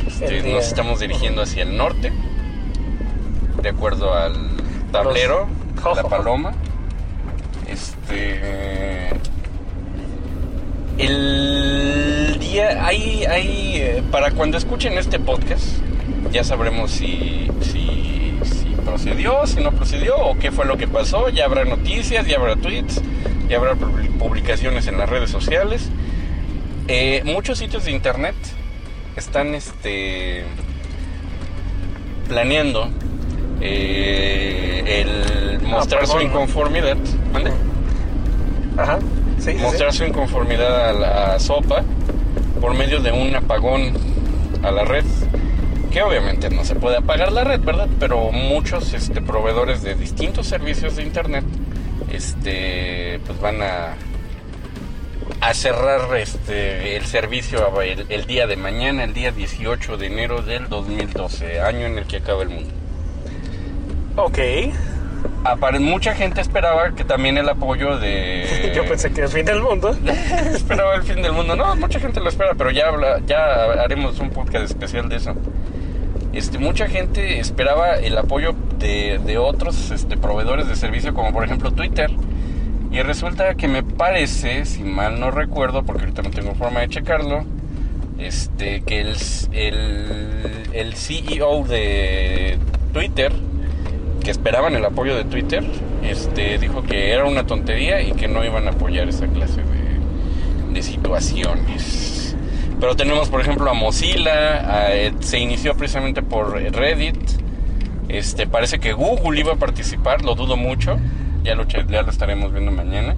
Este, 0.07 0.41
día- 0.41 0.55
nos 0.55 0.67
estamos 0.67 0.99
dirigiendo 0.99 1.41
hacia 1.41 1.63
el 1.63 1.75
norte, 1.75 2.13
de 3.61 3.69
acuerdo 3.69 4.13
al 4.13 4.35
tablero, 4.91 5.47
Los- 5.83 5.95
la 5.97 6.03
paloma. 6.03 6.53
Este. 7.67 9.09
El 10.97 12.04
día. 12.39 12.85
Hay, 12.85 13.25
hay. 13.25 13.73
eh, 13.77 14.03
Para 14.11 14.31
cuando 14.31 14.57
escuchen 14.57 14.97
este 14.97 15.19
podcast, 15.19 15.63
ya 16.31 16.43
sabremos 16.43 16.91
si, 16.91 17.47
si, 17.61 18.37
si 18.43 18.65
procedió, 18.85 19.45
si 19.47 19.61
no 19.61 19.71
procedió, 19.71 20.15
o 20.17 20.37
qué 20.37 20.51
fue 20.51 20.65
lo 20.65 20.77
que 20.77 20.87
pasó. 20.87 21.29
Ya 21.29 21.45
habrá 21.45 21.65
noticias, 21.65 22.25
ya 22.27 22.37
habrá 22.37 22.55
tweets, 22.55 23.01
ya 23.49 23.57
habrá 23.57 23.73
publi- 23.75 24.09
publicaciones 24.17 24.87
en 24.87 24.97
las 24.97 25.09
redes 25.09 25.29
sociales. 25.29 25.89
Eh, 26.87 27.21
muchos 27.25 27.57
sitios 27.57 27.85
de 27.85 27.91
internet 27.91 28.35
están 29.15 29.55
este 29.55 30.43
planeando 32.27 32.89
eh, 33.61 35.03
el 35.61 35.61
mostrar 35.67 36.05
su 36.07 36.19
inconformidad 36.21 36.97
¿mande? 37.31 37.51
Ajá. 38.77 38.99
Sí. 39.39 39.53
mostrar 39.55 39.93
su 39.93 40.03
inconformidad 40.05 40.89
a 40.89 40.93
la 40.93 41.39
sopa 41.39 41.83
por 42.61 42.73
medio 42.73 42.99
de 42.99 43.11
un 43.11 43.35
apagón 43.35 43.93
a 44.63 44.71
la 44.71 44.83
red 44.83 45.05
que 45.91 46.01
obviamente 46.01 46.49
no 46.49 46.65
se 46.65 46.75
puede 46.75 46.97
apagar 46.97 47.31
la 47.31 47.43
red 47.43 47.59
verdad 47.61 47.87
pero 47.99 48.31
muchos 48.31 48.93
este 48.93 49.21
proveedores 49.21 49.81
de 49.81 49.95
distintos 49.95 50.47
servicios 50.47 50.95
de 50.95 51.03
internet 51.03 51.45
este 52.11 53.19
pues 53.25 53.39
van 53.39 53.61
a 53.61 53.93
cerrar 55.53 56.15
este 56.17 56.97
el 56.97 57.05
servicio 57.05 57.81
el, 57.81 58.05
el 58.09 58.25
día 58.25 58.47
de 58.47 58.55
mañana 58.55 59.03
el 59.03 59.13
día 59.13 59.31
18 59.31 59.97
de 59.97 60.07
enero 60.07 60.41
del 60.41 60.69
2012 60.69 61.61
año 61.61 61.85
en 61.85 61.97
el 61.97 62.05
que 62.05 62.17
acaba 62.17 62.43
el 62.43 62.49
mundo 62.49 62.71
Ok. 64.17 64.39
Apare- 65.45 65.79
mucha 65.79 66.15
gente 66.15 66.41
esperaba 66.41 66.95
que 66.95 67.03
también 67.03 67.37
el 67.37 67.47
apoyo 67.47 67.97
de 67.99 68.71
Yo 68.75 68.83
pensé 68.85 69.11
que 69.11 69.21
el 69.21 69.29
fin 69.29 69.45
del 69.45 69.61
mundo. 69.61 69.95
esperaba 70.53 70.95
el 70.95 71.03
fin 71.03 71.21
del 71.21 71.31
mundo. 71.33 71.55
No, 71.55 71.75
mucha 71.75 71.99
gente 71.99 72.19
lo 72.19 72.29
espera, 72.29 72.53
pero 72.57 72.71
ya 72.71 72.87
habla, 72.87 73.19
ya 73.27 73.63
haremos 73.83 74.19
un 74.19 74.31
podcast 74.31 74.65
especial 74.65 75.07
de 75.07 75.17
eso. 75.17 75.33
Este, 76.33 76.57
mucha 76.57 76.87
gente 76.87 77.39
esperaba 77.39 77.93
el 77.95 78.17
apoyo 78.17 78.55
de, 78.79 79.19
de 79.23 79.37
otros 79.37 79.91
este, 79.91 80.17
proveedores 80.17 80.67
de 80.67 80.75
servicio, 80.75 81.13
como 81.13 81.31
por 81.31 81.45
ejemplo 81.45 81.71
Twitter. 81.71 82.09
Y 82.91 83.01
resulta 83.01 83.55
que 83.55 83.67
me 83.67 83.83
parece, 83.83 84.65
si 84.65 84.83
mal 84.83 85.19
no 85.19 85.29
recuerdo, 85.31 85.83
porque 85.83 86.03
ahorita 86.03 86.21
no 86.23 86.31
tengo 86.31 86.55
forma 86.55 86.79
de 86.81 86.89
checarlo, 86.89 87.43
este, 88.19 88.81
que 88.81 89.01
el, 89.01 89.15
el, 89.51 90.69
el 90.73 90.95
CEO 90.95 91.63
de 91.65 92.57
Twitter, 92.93 93.31
que 94.25 94.31
esperaban 94.31 94.75
el 94.75 94.83
apoyo 94.83 95.15
de 95.15 95.23
Twitter, 95.23 95.63
este, 96.03 96.57
dijo 96.57 96.81
que 96.83 97.11
era 97.13 97.25
una 97.25 97.45
tontería 97.45 98.01
y 98.01 98.11
que 98.13 98.27
no 98.27 98.43
iban 98.43 98.67
a 98.67 98.71
apoyar 98.71 99.07
esa 99.07 99.27
clase 99.27 99.61
de, 99.61 100.73
de 100.73 100.81
situaciones. 100.83 102.35
Pero 102.79 102.95
tenemos, 102.95 103.29
por 103.29 103.39
ejemplo, 103.39 103.69
a 103.69 103.73
Mozilla, 103.73 104.33
a- 104.85 104.93
eh, 104.95 105.13
se 105.19 105.39
inició 105.39 105.75
precisamente 105.77 106.21
por 106.21 106.53
Reddit. 106.59 107.15
Este, 108.09 108.47
parece 108.47 108.79
que 108.79 108.93
Google 108.93 109.39
iba 109.39 109.53
a 109.53 109.55
participar, 109.57 110.23
lo 110.23 110.35
dudo 110.35 110.57
mucho. 110.57 110.97
Ya 111.43 111.55
lo, 111.55 111.63
ya 111.65 112.01
lo 112.01 112.09
estaremos 112.09 112.51
viendo 112.51 112.71
mañana. 112.71 113.15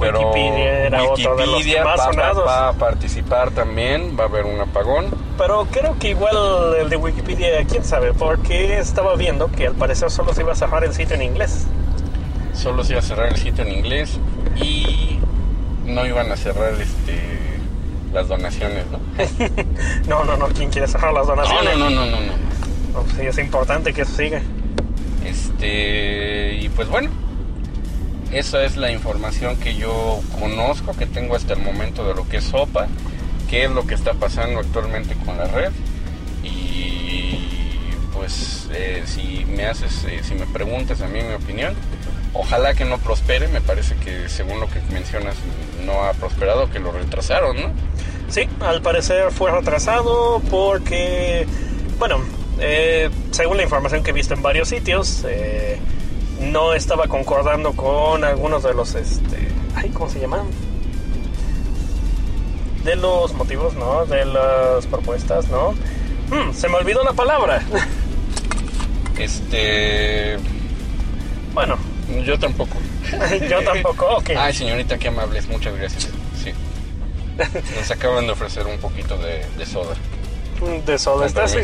Pero 0.00 0.32
Wikipedia 0.32 0.86
era 0.86 1.02
otro 1.04 1.36
de 1.36 1.46
los 1.46 1.56
Wikipedia 1.58 1.84
más 1.84 2.00
va, 2.00 2.06
va- 2.06 2.12
sonados. 2.12 2.46
va 2.46 2.68
a 2.68 2.72
participar 2.72 3.50
también, 3.52 4.16
va 4.18 4.24
a 4.24 4.26
haber 4.26 4.44
un 4.46 4.58
apagón. 4.60 5.06
Pero 5.36 5.66
creo 5.70 5.98
que 5.98 6.10
igual 6.10 6.36
el 6.80 6.88
de 6.88 6.96
Wikipedia, 6.96 7.64
quién 7.68 7.84
sabe, 7.84 8.12
porque 8.12 8.78
estaba 8.78 9.16
viendo 9.16 9.50
que 9.50 9.66
al 9.66 9.74
parecer 9.74 10.10
solo 10.10 10.32
se 10.32 10.42
iba 10.42 10.52
a 10.52 10.56
cerrar 10.56 10.84
el 10.84 10.94
sitio 10.94 11.16
en 11.16 11.22
inglés. 11.22 11.66
Solo 12.54 12.84
se 12.84 12.92
iba 12.92 13.00
a 13.00 13.02
cerrar 13.02 13.28
el 13.28 13.36
sitio 13.36 13.64
en 13.64 13.72
inglés 13.72 14.18
y 14.56 15.18
no 15.84 16.06
iban 16.06 16.30
a 16.30 16.36
cerrar 16.36 16.72
este 16.80 17.18
las 18.12 18.28
donaciones, 18.28 18.84
¿no? 18.92 19.00
No, 20.08 20.22
no, 20.24 20.36
no, 20.36 20.46
¿quién 20.48 20.70
quiere 20.70 20.86
cerrar 20.86 21.12
las 21.12 21.26
No, 21.26 21.34
donaciones? 21.34 21.76
no, 21.78 21.90
no, 21.90 22.06
no, 22.06 22.06
no, 22.06 22.20
no. 22.20 22.32
No, 23.02 23.04
sí, 23.16 23.26
es 23.26 23.38
importante 23.38 23.92
que 23.92 24.02
eso 24.02 24.16
siga. 24.16 24.40
Este, 25.26 26.54
y 26.60 26.68
pues 26.68 26.88
bueno, 26.88 27.10
esa 28.30 28.62
es 28.64 28.76
la 28.76 28.92
información 28.92 29.56
que 29.56 29.74
yo 29.74 30.20
conozco, 30.38 30.92
que 30.96 31.06
tengo 31.06 31.34
hasta 31.34 31.54
el 31.54 31.60
momento 31.60 32.06
de 32.06 32.14
lo 32.14 32.28
que 32.28 32.36
es 32.36 32.44
SOPA, 32.44 32.86
qué 33.54 33.66
es 33.66 33.70
lo 33.70 33.86
que 33.86 33.94
está 33.94 34.14
pasando 34.14 34.58
actualmente 34.58 35.14
con 35.24 35.38
la 35.38 35.44
red. 35.44 35.70
Y 36.42 37.38
pues 38.12 38.68
eh, 38.72 39.04
si 39.06 39.44
me 39.44 39.66
haces, 39.66 40.02
eh, 40.08 40.22
si 40.24 40.34
me 40.34 40.44
preguntas 40.46 41.00
a 41.02 41.06
mí 41.06 41.20
mi 41.22 41.34
opinión, 41.34 41.72
ojalá 42.32 42.74
que 42.74 42.84
no 42.84 42.98
prospere, 42.98 43.46
me 43.46 43.60
parece 43.60 43.94
que 43.94 44.28
según 44.28 44.58
lo 44.58 44.68
que 44.68 44.80
mencionas 44.92 45.36
no 45.86 46.02
ha 46.02 46.14
prosperado, 46.14 46.68
que 46.68 46.80
lo 46.80 46.90
retrasaron, 46.90 47.56
¿no? 47.56 47.70
Sí, 48.28 48.48
al 48.58 48.82
parecer 48.82 49.30
fue 49.30 49.52
retrasado 49.52 50.42
porque, 50.50 51.46
bueno, 52.00 52.22
eh, 52.58 53.08
según 53.30 53.58
la 53.58 53.62
información 53.62 54.02
que 54.02 54.10
he 54.10 54.14
visto 54.14 54.34
en 54.34 54.42
varios 54.42 54.68
sitios, 54.68 55.24
no 56.40 56.74
estaba 56.74 57.06
concordando 57.06 57.72
con 57.74 58.24
algunos 58.24 58.64
de 58.64 58.74
los, 58.74 58.96
este, 58.96 59.48
ay, 59.76 59.90
¿cómo 59.90 60.10
se 60.10 60.18
llaman? 60.18 60.48
De 62.84 62.96
los 62.96 63.32
motivos, 63.32 63.74
¿no? 63.74 64.04
De 64.06 64.24
las 64.24 64.86
propuestas, 64.86 65.48
¿no? 65.48 65.72
Hmm, 66.30 66.52
se 66.52 66.68
me 66.68 66.76
olvidó 66.76 67.02
la 67.02 67.12
palabra. 67.12 67.62
Este, 69.16 70.36
bueno, 71.52 71.78
yo 72.24 72.36
tampoco. 72.36 72.76
yo 73.48 73.62
tampoco, 73.62 74.06
ok. 74.16 74.30
Ay, 74.36 74.52
señorita, 74.52 74.98
qué 74.98 75.06
amables, 75.06 75.46
muchas 75.46 75.76
gracias. 75.76 76.08
Sí. 76.42 76.52
Nos 77.76 77.90
acaban 77.90 78.26
de 78.26 78.32
ofrecer 78.32 78.66
un 78.66 78.78
poquito 78.78 79.16
de, 79.18 79.44
de 79.56 79.66
soda. 79.66 79.94
De 80.84 80.98
soda. 80.98 81.26
¿Estás, 81.26 81.54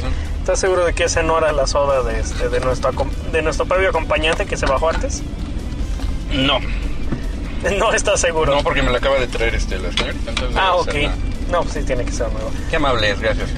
seguro 0.58 0.84
de 0.84 0.94
que 0.94 1.04
esa 1.04 1.22
no 1.22 1.38
era 1.38 1.52
la 1.52 1.66
soda 1.66 2.02
de, 2.02 2.20
este, 2.20 2.48
de, 2.48 2.60
nuestro, 2.60 2.92
de 3.32 3.42
nuestro 3.42 3.66
previo 3.66 3.90
acompañante 3.90 4.46
que 4.46 4.56
se 4.56 4.66
bajó 4.66 4.90
antes? 4.90 5.22
No, 6.32 6.58
No 7.78 7.92
estás 7.92 8.20
seguro. 8.20 8.54
no, 8.54 8.62
porque 8.62 8.82
me 8.82 8.90
la 8.90 8.98
acaba 8.98 9.18
de 9.18 9.26
traer 9.26 9.54
este, 9.54 9.78
la 9.78 9.90
señorita. 9.92 10.30
Entonces 10.30 10.56
Ah, 10.58 10.76
ok. 10.76 10.90
ser 10.92 11.10
No, 11.50 11.62
pues 11.62 11.74
sí 11.74 11.82
tiene 11.82 12.04
que 12.04 12.12
ser 12.12 12.30
nuevo. 12.32 12.50
Qué 12.70 12.76
amable 12.76 13.10
es, 13.10 13.20
gracias. 13.20 13.50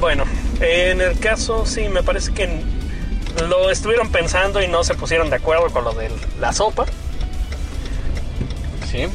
Bueno, 0.00 0.24
en 0.60 1.00
el 1.00 1.18
caso 1.18 1.66
sí, 1.66 1.88
me 1.88 2.02
parece 2.02 2.32
que 2.32 2.48
lo 3.48 3.70
estuvieron 3.70 4.10
pensando 4.10 4.62
y 4.62 4.66
no 4.68 4.82
se 4.82 4.94
pusieron 4.94 5.30
de 5.30 5.36
acuerdo 5.36 5.66
con 5.70 5.84
lo 5.84 5.92
de 5.92 6.10
la 6.40 6.52
sopa 6.52 6.84
Sí, 8.90 9.06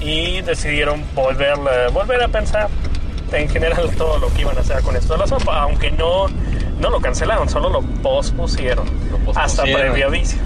y 0.00 0.40
decidieron 0.42 1.04
volver, 1.14 1.56
volver 1.92 2.22
a 2.22 2.28
pensar 2.28 2.68
en 3.32 3.48
general 3.48 3.90
todo 3.98 4.18
lo 4.18 4.32
que 4.32 4.42
iban 4.42 4.56
a 4.56 4.60
hacer 4.60 4.80
con 4.82 4.96
esto 4.96 5.14
de 5.14 5.18
la 5.20 5.26
sopa, 5.26 5.62
aunque 5.62 5.90
no, 5.90 6.26
no 6.78 6.90
lo 6.90 7.00
cancelaron, 7.00 7.48
solo 7.48 7.68
lo 7.68 7.82
pospusieron, 7.82 8.86
Lo 9.10 9.18
pospusieron. 9.18 9.36
hasta 9.44 9.62
previo 9.64 10.06
aviso. 10.06 10.36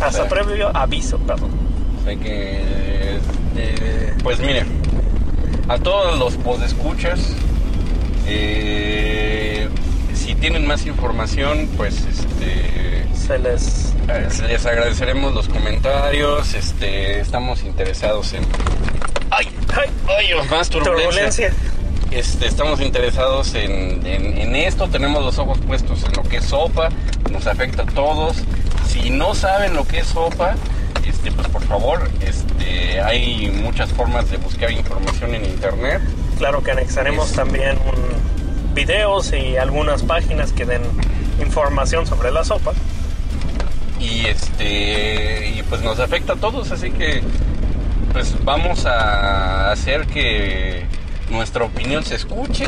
Hasta 0.00 0.22
Sí. 0.24 0.28
previo 0.30 0.70
aviso, 0.74 1.18
perdón. 1.18 1.50
Sea 2.06 2.16
que... 2.16 3.18
eh, 3.56 4.14
pues 4.22 4.38
mire, 4.40 4.64
a 5.68 5.78
todos 5.78 6.18
los 6.18 6.34
podescuchas, 6.36 7.20
eh, 8.26 9.68
si 10.14 10.34
tienen 10.34 10.66
más 10.66 10.86
información, 10.86 11.68
pues 11.76 12.04
este... 12.06 13.06
Se 13.14 13.38
les... 13.38 13.92
Eh, 14.08 14.28
Les 14.48 14.66
agradeceremos 14.66 15.34
los 15.34 15.48
comentarios, 15.48 16.54
este, 16.54 17.20
estamos 17.20 17.62
interesados 17.64 18.32
en... 18.34 18.44
¡Ay! 19.30 19.48
¡Ay! 19.74 19.90
¡Ay! 20.08 20.48
Más 20.50 20.68
turbulencia. 20.70 21.04
Turbulencia. 21.10 21.52
Este, 22.12 22.46
estamos 22.46 22.80
interesados 22.80 23.54
en, 23.56 24.06
en- 24.06 24.38
en 24.38 24.54
esto, 24.56 24.88
tenemos 24.88 25.24
los 25.24 25.38
ojos 25.38 25.58
puestos 25.66 26.04
en 26.04 26.12
lo 26.12 26.22
que 26.22 26.36
es 26.36 26.44
sopa, 26.44 26.88
nos 27.32 27.46
afecta 27.48 27.82
a 27.82 27.86
todos. 27.86 28.36
Si 28.88 29.10
no 29.10 29.34
saben 29.34 29.74
lo 29.74 29.84
que 29.86 29.98
es 29.98 30.06
sopa, 30.06 30.54
este, 31.08 31.30
pues 31.32 31.48
por 31.48 31.62
favor, 31.64 32.10
este, 32.20 33.00
hay 33.00 33.50
muchas 33.50 33.92
formas 33.92 34.30
de 34.30 34.36
buscar 34.38 34.70
información 34.70 35.34
en 35.34 35.44
internet. 35.44 36.00
Claro 36.38 36.62
que 36.62 36.70
anexaremos 36.72 37.30
Es- 37.30 37.36
también 37.36 37.78
un- 37.78 38.74
videos 38.74 39.32
y 39.32 39.56
algunas 39.56 40.02
páginas 40.02 40.52
que 40.52 40.66
den 40.66 40.82
información 41.40 42.06
sobre 42.06 42.30
la 42.30 42.44
sopa. 42.44 42.72
y 43.98 44.26
este 44.26 45.48
y 45.56 45.62
pues 45.62 45.80
nos 45.80 45.98
afecta 46.00 46.34
a 46.34 46.36
todos 46.36 46.70
así 46.70 46.90
que 46.90 47.22
pues 48.12 48.34
vamos 48.44 48.84
a 48.84 49.70
hacer 49.72 50.06
que 50.06 50.84
nuestra 51.30 51.64
opinión 51.64 52.04
se 52.04 52.14
escuche 52.16 52.66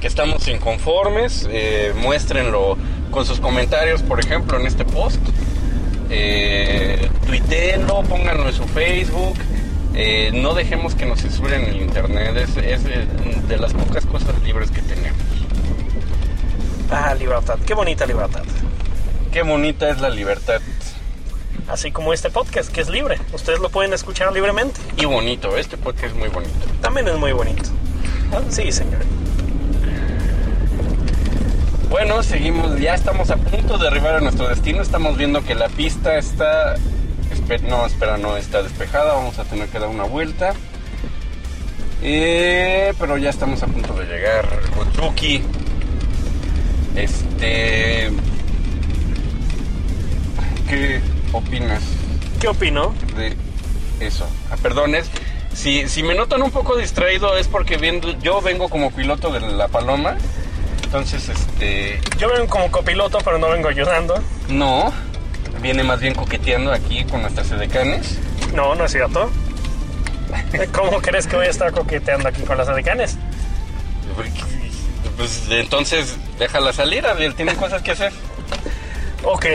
que 0.00 0.06
estamos 0.06 0.46
inconformes 0.46 1.48
eh, 1.50 1.92
muéstrenlo 2.00 2.78
con 3.10 3.26
sus 3.26 3.40
comentarios 3.40 4.02
por 4.02 4.20
ejemplo 4.20 4.60
en 4.60 4.66
este 4.66 4.84
post 4.84 5.18
eh, 6.14 7.08
tuiteenlo 7.26 8.02
pónganlo 8.02 8.48
en 8.48 8.54
su 8.54 8.64
Facebook 8.64 9.34
eh, 9.94 10.30
no 10.32 10.54
dejemos 10.54 10.94
que 10.94 11.04
nos 11.06 11.20
censuren 11.20 11.64
el 11.64 11.82
internet 11.82 12.36
es, 12.36 12.56
es 12.56 12.84
de, 12.84 13.06
de 13.48 13.56
las 13.58 13.72
pocas 13.74 14.04
cosas 14.06 14.40
libres 14.42 14.70
que 14.70 14.82
tenemos 14.82 15.20
Ah, 16.94 17.14
libertad. 17.14 17.58
Qué 17.66 17.72
bonita 17.72 18.04
libertad. 18.04 18.42
qué 19.32 19.42
bonita 19.42 19.88
es 19.88 20.00
la 20.00 20.10
libertad 20.10 20.60
Así 21.68 21.90
como 21.90 22.12
este 22.12 22.28
podcast, 22.28 22.70
que 22.70 22.82
es 22.82 22.90
libre. 22.90 23.18
Ustedes 23.32 23.60
lo 23.60 23.70
pueden 23.70 23.94
escuchar 23.94 24.30
libremente. 24.32 24.78
y 24.98 25.06
bonito 25.06 25.56
este 25.56 25.78
porque 25.78 26.04
es 26.06 26.14
muy 26.14 26.28
bonito 26.28 26.52
También 26.82 27.08
es 27.08 27.16
muy 27.16 27.32
bonito. 27.32 27.62
Sí, 28.50 28.70
señor. 28.72 29.00
Bueno, 31.92 32.22
seguimos, 32.22 32.80
ya 32.80 32.94
estamos 32.94 33.30
a 33.30 33.36
punto 33.36 33.76
de 33.76 33.86
arribar 33.86 34.14
a 34.14 34.20
nuestro 34.20 34.48
destino. 34.48 34.80
Estamos 34.80 35.18
viendo 35.18 35.44
que 35.44 35.54
la 35.54 35.68
pista 35.68 36.16
está. 36.16 36.76
espe- 37.30 37.60
no, 37.60 37.84
espera, 37.84 38.16
no 38.16 38.38
está 38.38 38.62
despejada. 38.62 39.12
Vamos 39.12 39.38
a 39.38 39.44
tener 39.44 39.68
que 39.68 39.78
dar 39.78 39.90
una 39.90 40.04
vuelta. 40.04 40.54
Eh, 42.02 42.94
pero 42.98 43.18
ya 43.18 43.28
estamos 43.28 43.62
a 43.62 43.66
punto 43.66 43.92
de 43.92 44.06
llegar. 44.06 44.46
Otsuki. 44.80 45.42
Este. 46.96 48.10
¿Qué 50.68 51.02
opinas 51.32 51.82
¿Qué 52.40 52.48
opino? 52.48 52.94
de 53.14 53.36
eso? 54.00 54.26
Ah, 54.50 54.56
perdones. 54.56 55.10
Si, 55.52 55.86
si 55.88 56.02
me 56.02 56.14
notan 56.14 56.40
un 56.42 56.50
poco 56.50 56.76
distraído 56.76 57.36
es 57.36 57.46
porque 57.48 57.76
viendo, 57.76 58.18
yo 58.20 58.40
vengo 58.40 58.70
como 58.70 58.90
piloto 58.90 59.30
de 59.30 59.40
la 59.40 59.68
paloma. 59.68 60.16
Entonces, 60.92 61.26
este. 61.30 61.98
Yo 62.18 62.28
vengo 62.28 62.46
como 62.48 62.70
copiloto, 62.70 63.16
pero 63.24 63.38
no 63.38 63.48
vengo 63.48 63.70
ayudando. 63.70 64.22
No, 64.50 64.92
viene 65.62 65.82
más 65.82 66.00
bien 66.00 66.14
coqueteando 66.14 66.70
aquí 66.70 67.02
con 67.04 67.22
nuestras 67.22 67.50
edecanes. 67.50 68.18
No, 68.54 68.74
no 68.74 68.84
es 68.84 68.92
cierto. 68.92 69.30
¿Cómo 70.74 71.00
crees 71.00 71.26
que 71.26 71.36
voy 71.36 71.46
a 71.46 71.48
estar 71.48 71.72
coqueteando 71.72 72.28
aquí 72.28 72.42
con 72.42 72.58
las 72.58 72.68
adecanes? 72.68 73.16
Pues 75.16 75.44
entonces 75.48 76.14
déjala 76.38 76.74
salir, 76.74 77.06
Ariel, 77.06 77.34
tiene 77.36 77.56
cosas 77.56 77.80
que 77.80 77.92
hacer. 77.92 78.12
Ok. 79.24 79.46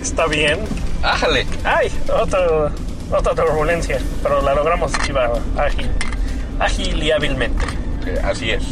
Está 0.00 0.26
bien. 0.28 0.60
Ájale. 1.02 1.46
Ay, 1.62 1.92
otro, 2.10 2.70
otra 3.10 3.34
turbulencia. 3.34 4.00
Pero 4.22 4.40
la 4.40 4.54
logramos 4.54 4.94
esquivar 4.94 5.30
ágil, 5.58 5.90
ágil 6.58 7.02
y 7.02 7.10
hábilmente. 7.10 7.66
Eh, 8.08 8.20
Así 8.22 8.50
es. 8.50 8.62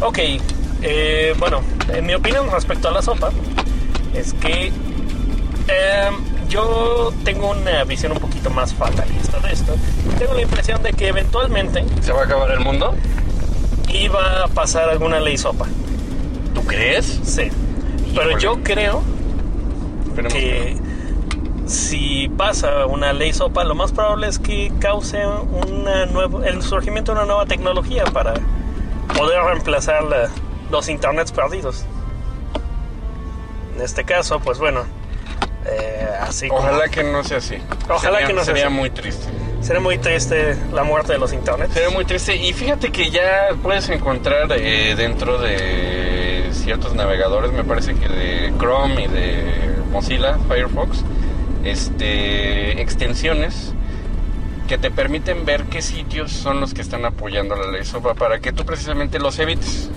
Ok, 0.00 0.18
eh, 0.82 1.34
bueno, 1.38 1.60
en 1.92 2.06
mi 2.06 2.14
opinión 2.14 2.50
respecto 2.50 2.88
a 2.88 2.92
la 2.92 3.02
sopa 3.02 3.30
es 4.14 4.34
que 4.34 4.66
em, 4.66 6.48
yo 6.48 7.12
tengo 7.24 7.50
una 7.50 7.84
visión 7.84 8.12
un 8.12 8.18
poquito 8.18 8.50
más 8.50 8.74
fatalista 8.74 9.38
de 9.40 9.52
esto. 9.52 9.74
Tengo 10.18 10.34
la 10.34 10.42
impresión 10.42 10.82
de 10.82 10.92
que 10.92 11.08
eventualmente 11.08 11.84
¿Se 12.00 12.12
va 12.12 12.22
a 12.22 12.24
acabar 12.24 12.50
el 12.50 12.60
mundo? 12.60 12.94
iba 13.88 14.44
a 14.44 14.48
pasar 14.48 14.88
alguna 14.88 15.20
ley 15.20 15.36
sopa. 15.36 15.66
¿Tú 16.54 16.62
crees? 16.64 17.20
Sí. 17.24 17.48
Pero 18.14 18.38
yo 18.38 18.62
creo 18.62 19.02
Esperemos 20.08 20.32
que 20.34 20.76
si 21.66 22.28
pasa 22.36 22.86
una 22.86 23.12
ley 23.12 23.32
sopa, 23.32 23.64
lo 23.64 23.74
más 23.74 23.92
probable 23.92 24.28
es 24.28 24.38
que 24.38 24.72
cause 24.80 25.18
una 25.26 26.06
nueva, 26.06 26.46
el 26.46 26.62
surgimiento 26.62 27.12
de 27.12 27.18
una 27.18 27.26
nueva 27.26 27.46
tecnología 27.46 28.04
para 28.04 28.34
poder 29.16 29.42
reemplazar 29.42 30.02
la- 30.04 30.30
los 30.70 30.88
internets 30.88 31.32
perdidos. 31.32 31.84
En 33.76 33.82
este 33.82 34.04
caso, 34.04 34.40
pues 34.40 34.58
bueno, 34.58 34.84
Eh, 35.64 36.08
así 36.20 36.48
como- 36.48 36.60
Ojalá 36.60 36.88
que 36.88 37.04
no 37.04 37.22
sea 37.22 37.38
así. 37.38 37.54
Ojalá 37.88 38.18
Sería- 38.18 38.26
que 38.26 38.32
no 38.32 38.40
sea 38.44 38.46
Sería 38.46 38.66
así. 38.66 38.74
muy 38.74 38.90
triste. 38.90 39.28
Sería 39.60 39.80
muy 39.80 39.96
triste 39.96 40.56
la 40.72 40.82
muerte 40.82 41.12
de 41.12 41.18
los 41.20 41.32
internets. 41.32 41.72
Sería 41.72 41.90
muy 41.90 42.04
triste. 42.04 42.34
Y 42.34 42.52
fíjate 42.52 42.90
que 42.90 43.10
ya 43.10 43.50
puedes 43.62 43.88
encontrar 43.88 44.48
eh, 44.56 44.94
dentro 44.96 45.38
de 45.38 46.48
ciertos 46.50 46.94
navegadores, 46.96 47.52
me 47.52 47.62
parece 47.62 47.94
que 47.94 48.08
de 48.08 48.52
Chrome 48.58 49.04
y 49.04 49.06
de 49.06 49.76
Mozilla, 49.92 50.36
Firefox, 50.48 51.04
este, 51.62 52.80
extensiones 52.82 53.72
que 54.72 54.78
te 54.78 54.90
permiten 54.90 55.44
ver 55.44 55.64
qué 55.64 55.82
sitios 55.82 56.32
son 56.32 56.58
los 56.58 56.72
que 56.72 56.80
están 56.80 57.04
apoyando 57.04 57.54
la 57.54 57.70
ley 57.70 57.84
SOPA 57.84 58.14
para 58.14 58.40
que 58.40 58.52
tú 58.52 58.64
precisamente 58.64 59.18
los 59.18 59.38
evites. 59.38 59.90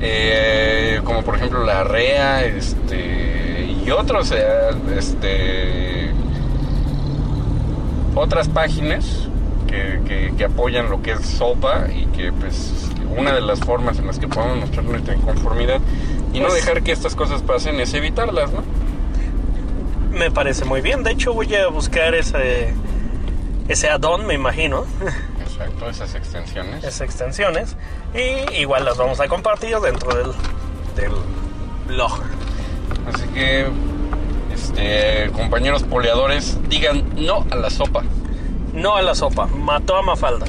Eh, 0.00 1.00
como 1.02 1.24
por 1.24 1.34
ejemplo 1.34 1.64
la 1.64 1.82
REA 1.82 2.44
este, 2.44 3.66
y 3.84 3.90
otros, 3.90 4.30
eh, 4.30 4.44
este, 4.96 6.12
otras 8.14 8.48
páginas 8.48 9.26
que, 9.66 10.00
que- 10.06 10.32
que 10.38 10.44
apoyan 10.44 10.88
lo 10.88 11.02
que 11.02 11.10
es 11.12 11.22
SOPA 11.26 11.88
y 11.92 12.06
que 12.16 12.30
pues 12.30 12.88
una 13.18 13.32
de 13.34 13.40
las 13.40 13.58
formas 13.58 13.98
en 13.98 14.06
las 14.06 14.20
que 14.20 14.28
podemos 14.28 14.58
mostrar 14.58 14.84
nuestra 14.84 15.12
inconformidad 15.16 15.80
y 16.32 16.38
no 16.38 16.46
Pues- 16.46 16.64
dejar 16.64 16.84
que 16.84 16.92
estas 16.92 17.16
cosas 17.16 17.42
pasen 17.42 17.80
es 17.80 17.92
evitarlas, 17.94 18.52
¿no? 18.52 18.62
Me 20.16 20.30
parece 20.30 20.64
muy 20.64 20.82
bien. 20.82 21.02
De 21.02 21.10
hecho, 21.10 21.34
voy 21.34 21.52
a 21.56 21.66
buscar 21.66 22.14
ese, 22.14 22.72
ese 23.68 23.88
add-on, 23.90 24.26
me 24.26 24.34
imagino, 24.34 24.84
Exacto, 25.40 25.88
esas 25.88 26.14
extensiones. 26.14 26.84
esas 26.84 27.00
extensiones. 27.00 27.76
Y 28.14 28.54
igual 28.60 28.84
las 28.84 28.96
vamos 28.96 29.20
a 29.20 29.28
compartir 29.28 29.76
dentro 29.78 30.14
del, 30.14 30.32
del 30.96 31.12
blog. 31.88 32.20
Así 33.12 33.26
que, 33.28 33.66
este, 34.52 35.30
compañeros 35.32 35.82
poleadores, 35.84 36.58
digan 36.68 37.04
no 37.16 37.44
a 37.50 37.56
la 37.56 37.70
sopa. 37.70 38.02
No 38.72 38.96
a 38.96 39.02
la 39.02 39.14
sopa. 39.14 39.46
Mató 39.46 39.96
a 39.96 40.02
Mafalda. 40.02 40.46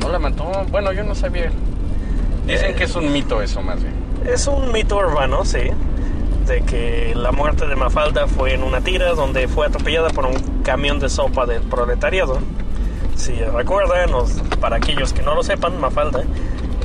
No 0.00 0.08
la 0.08 0.18
mató. 0.18 0.44
Bueno, 0.70 0.92
yo 0.92 1.02
no 1.02 1.14
sabía. 1.14 1.50
Dicen 2.46 2.72
Eh. 2.72 2.74
que 2.74 2.84
es 2.84 2.94
un 2.94 3.12
mito 3.12 3.42
eso 3.42 3.60
más 3.62 3.80
bien. 3.82 3.94
Es 4.26 4.46
un 4.46 4.70
mito 4.72 4.96
urbano, 4.98 5.44
sí, 5.44 5.70
de 6.46 6.62
que 6.62 7.12
la 7.16 7.32
muerte 7.32 7.66
de 7.66 7.74
Mafalda 7.74 8.26
fue 8.26 8.54
en 8.54 8.62
una 8.62 8.80
tira 8.80 9.12
donde 9.14 9.48
fue 9.48 9.66
atropellada 9.66 10.10
por 10.10 10.26
un 10.26 10.59
camión 10.62 10.98
de 10.98 11.08
sopa 11.08 11.46
del 11.46 11.62
proletariado. 11.62 12.38
Si 13.16 13.32
recuerdan, 13.32 14.10
para 14.60 14.76
aquellos 14.76 15.12
que 15.12 15.22
no 15.22 15.34
lo 15.34 15.42
sepan, 15.42 15.78
Mafalda, 15.80 16.22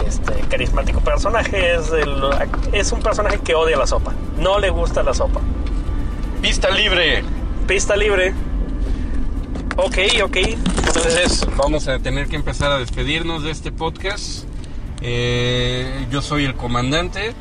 este 0.06 0.34
carismático 0.50 1.00
personaje, 1.00 1.76
es, 1.76 1.92
el- 1.92 2.22
es 2.74 2.92
un 2.92 3.02
personaje 3.02 3.40
que 3.40 3.56
odia 3.56 3.78
la 3.78 3.88
sopa. 3.88 4.14
No 4.38 4.60
le 4.60 4.70
gusta 4.70 5.02
la 5.04 5.14
sopa. 5.14 5.40
Pista 6.42 6.70
libre. 6.70 7.24
Pista 7.68 7.96
libre. 7.96 8.34
Ok, 9.78 9.98
ok. 10.24 10.36
Entonces 10.38 11.46
vamos 11.58 11.88
a 11.88 12.00
tener 12.00 12.28
que 12.28 12.36
empezar 12.36 12.72
a 12.72 12.78
despedirnos 12.80 13.44
de 13.44 13.52
este 13.52 13.72
podcast. 13.72 14.46
Eh, 15.02 16.06
yo 16.10 16.22
soy 16.22 16.46
el 16.46 16.56
comandante 16.56 17.34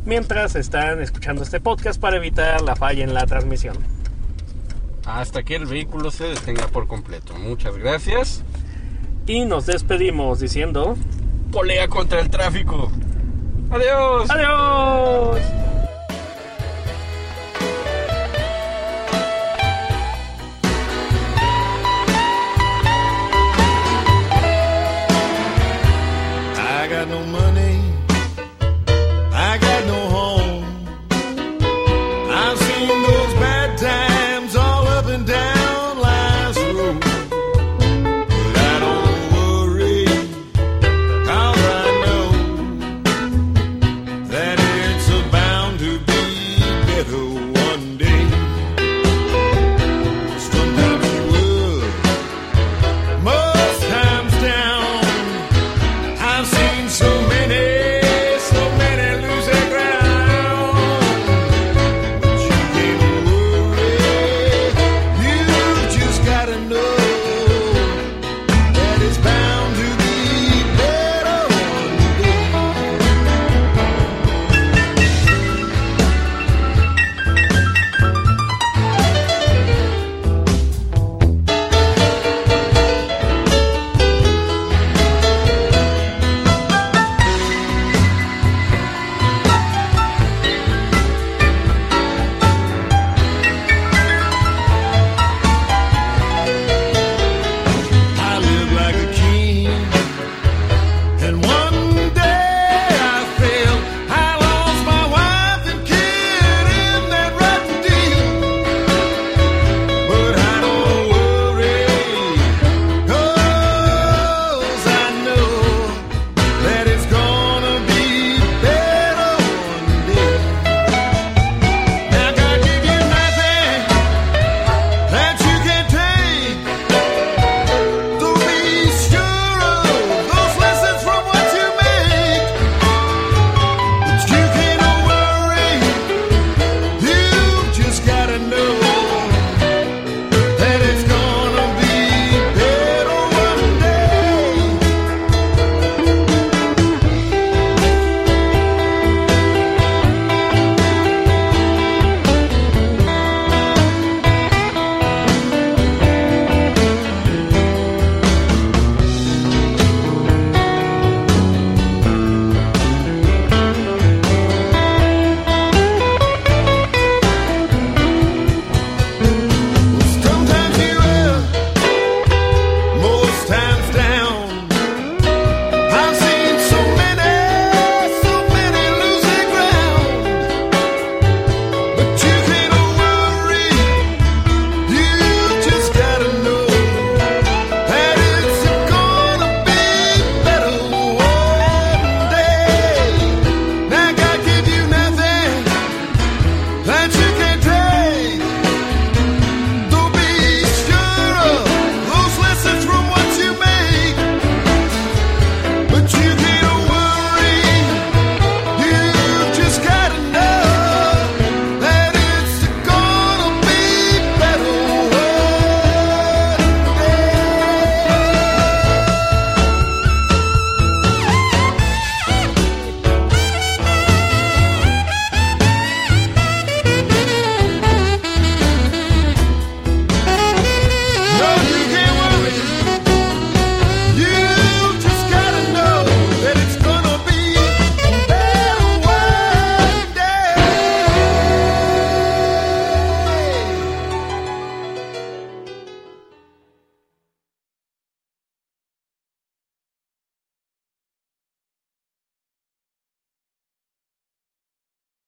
mientras 0.06 0.56
están 0.56 1.02
escuchando 1.02 1.44
este 1.44 1.60
podcast 1.60 2.00
para 2.00 2.18
evitar 2.18 2.62
la 2.62 2.76
falla 2.76 3.04
en 3.04 3.14
la 3.14 3.26
transmisión. 3.26 3.78
Hasta 5.06 5.44
que 5.44 5.56
el 5.56 5.66
vehículo 5.66 6.12
se 6.12 6.26
detenga 6.26 6.68
por 6.68 6.88
completo. 6.88 7.34
Muchas 7.36 7.78
gracias. 7.78 8.44
Y 9.26 9.46
nos 9.46 9.66
despedimos 9.66 10.40
diciendo 10.40 10.96
Polea 11.52 11.88
contra 11.88 12.20
el 12.20 12.30
tráfico. 12.30 12.92
Adiós. 13.72 14.30
adiós. 14.30 15.57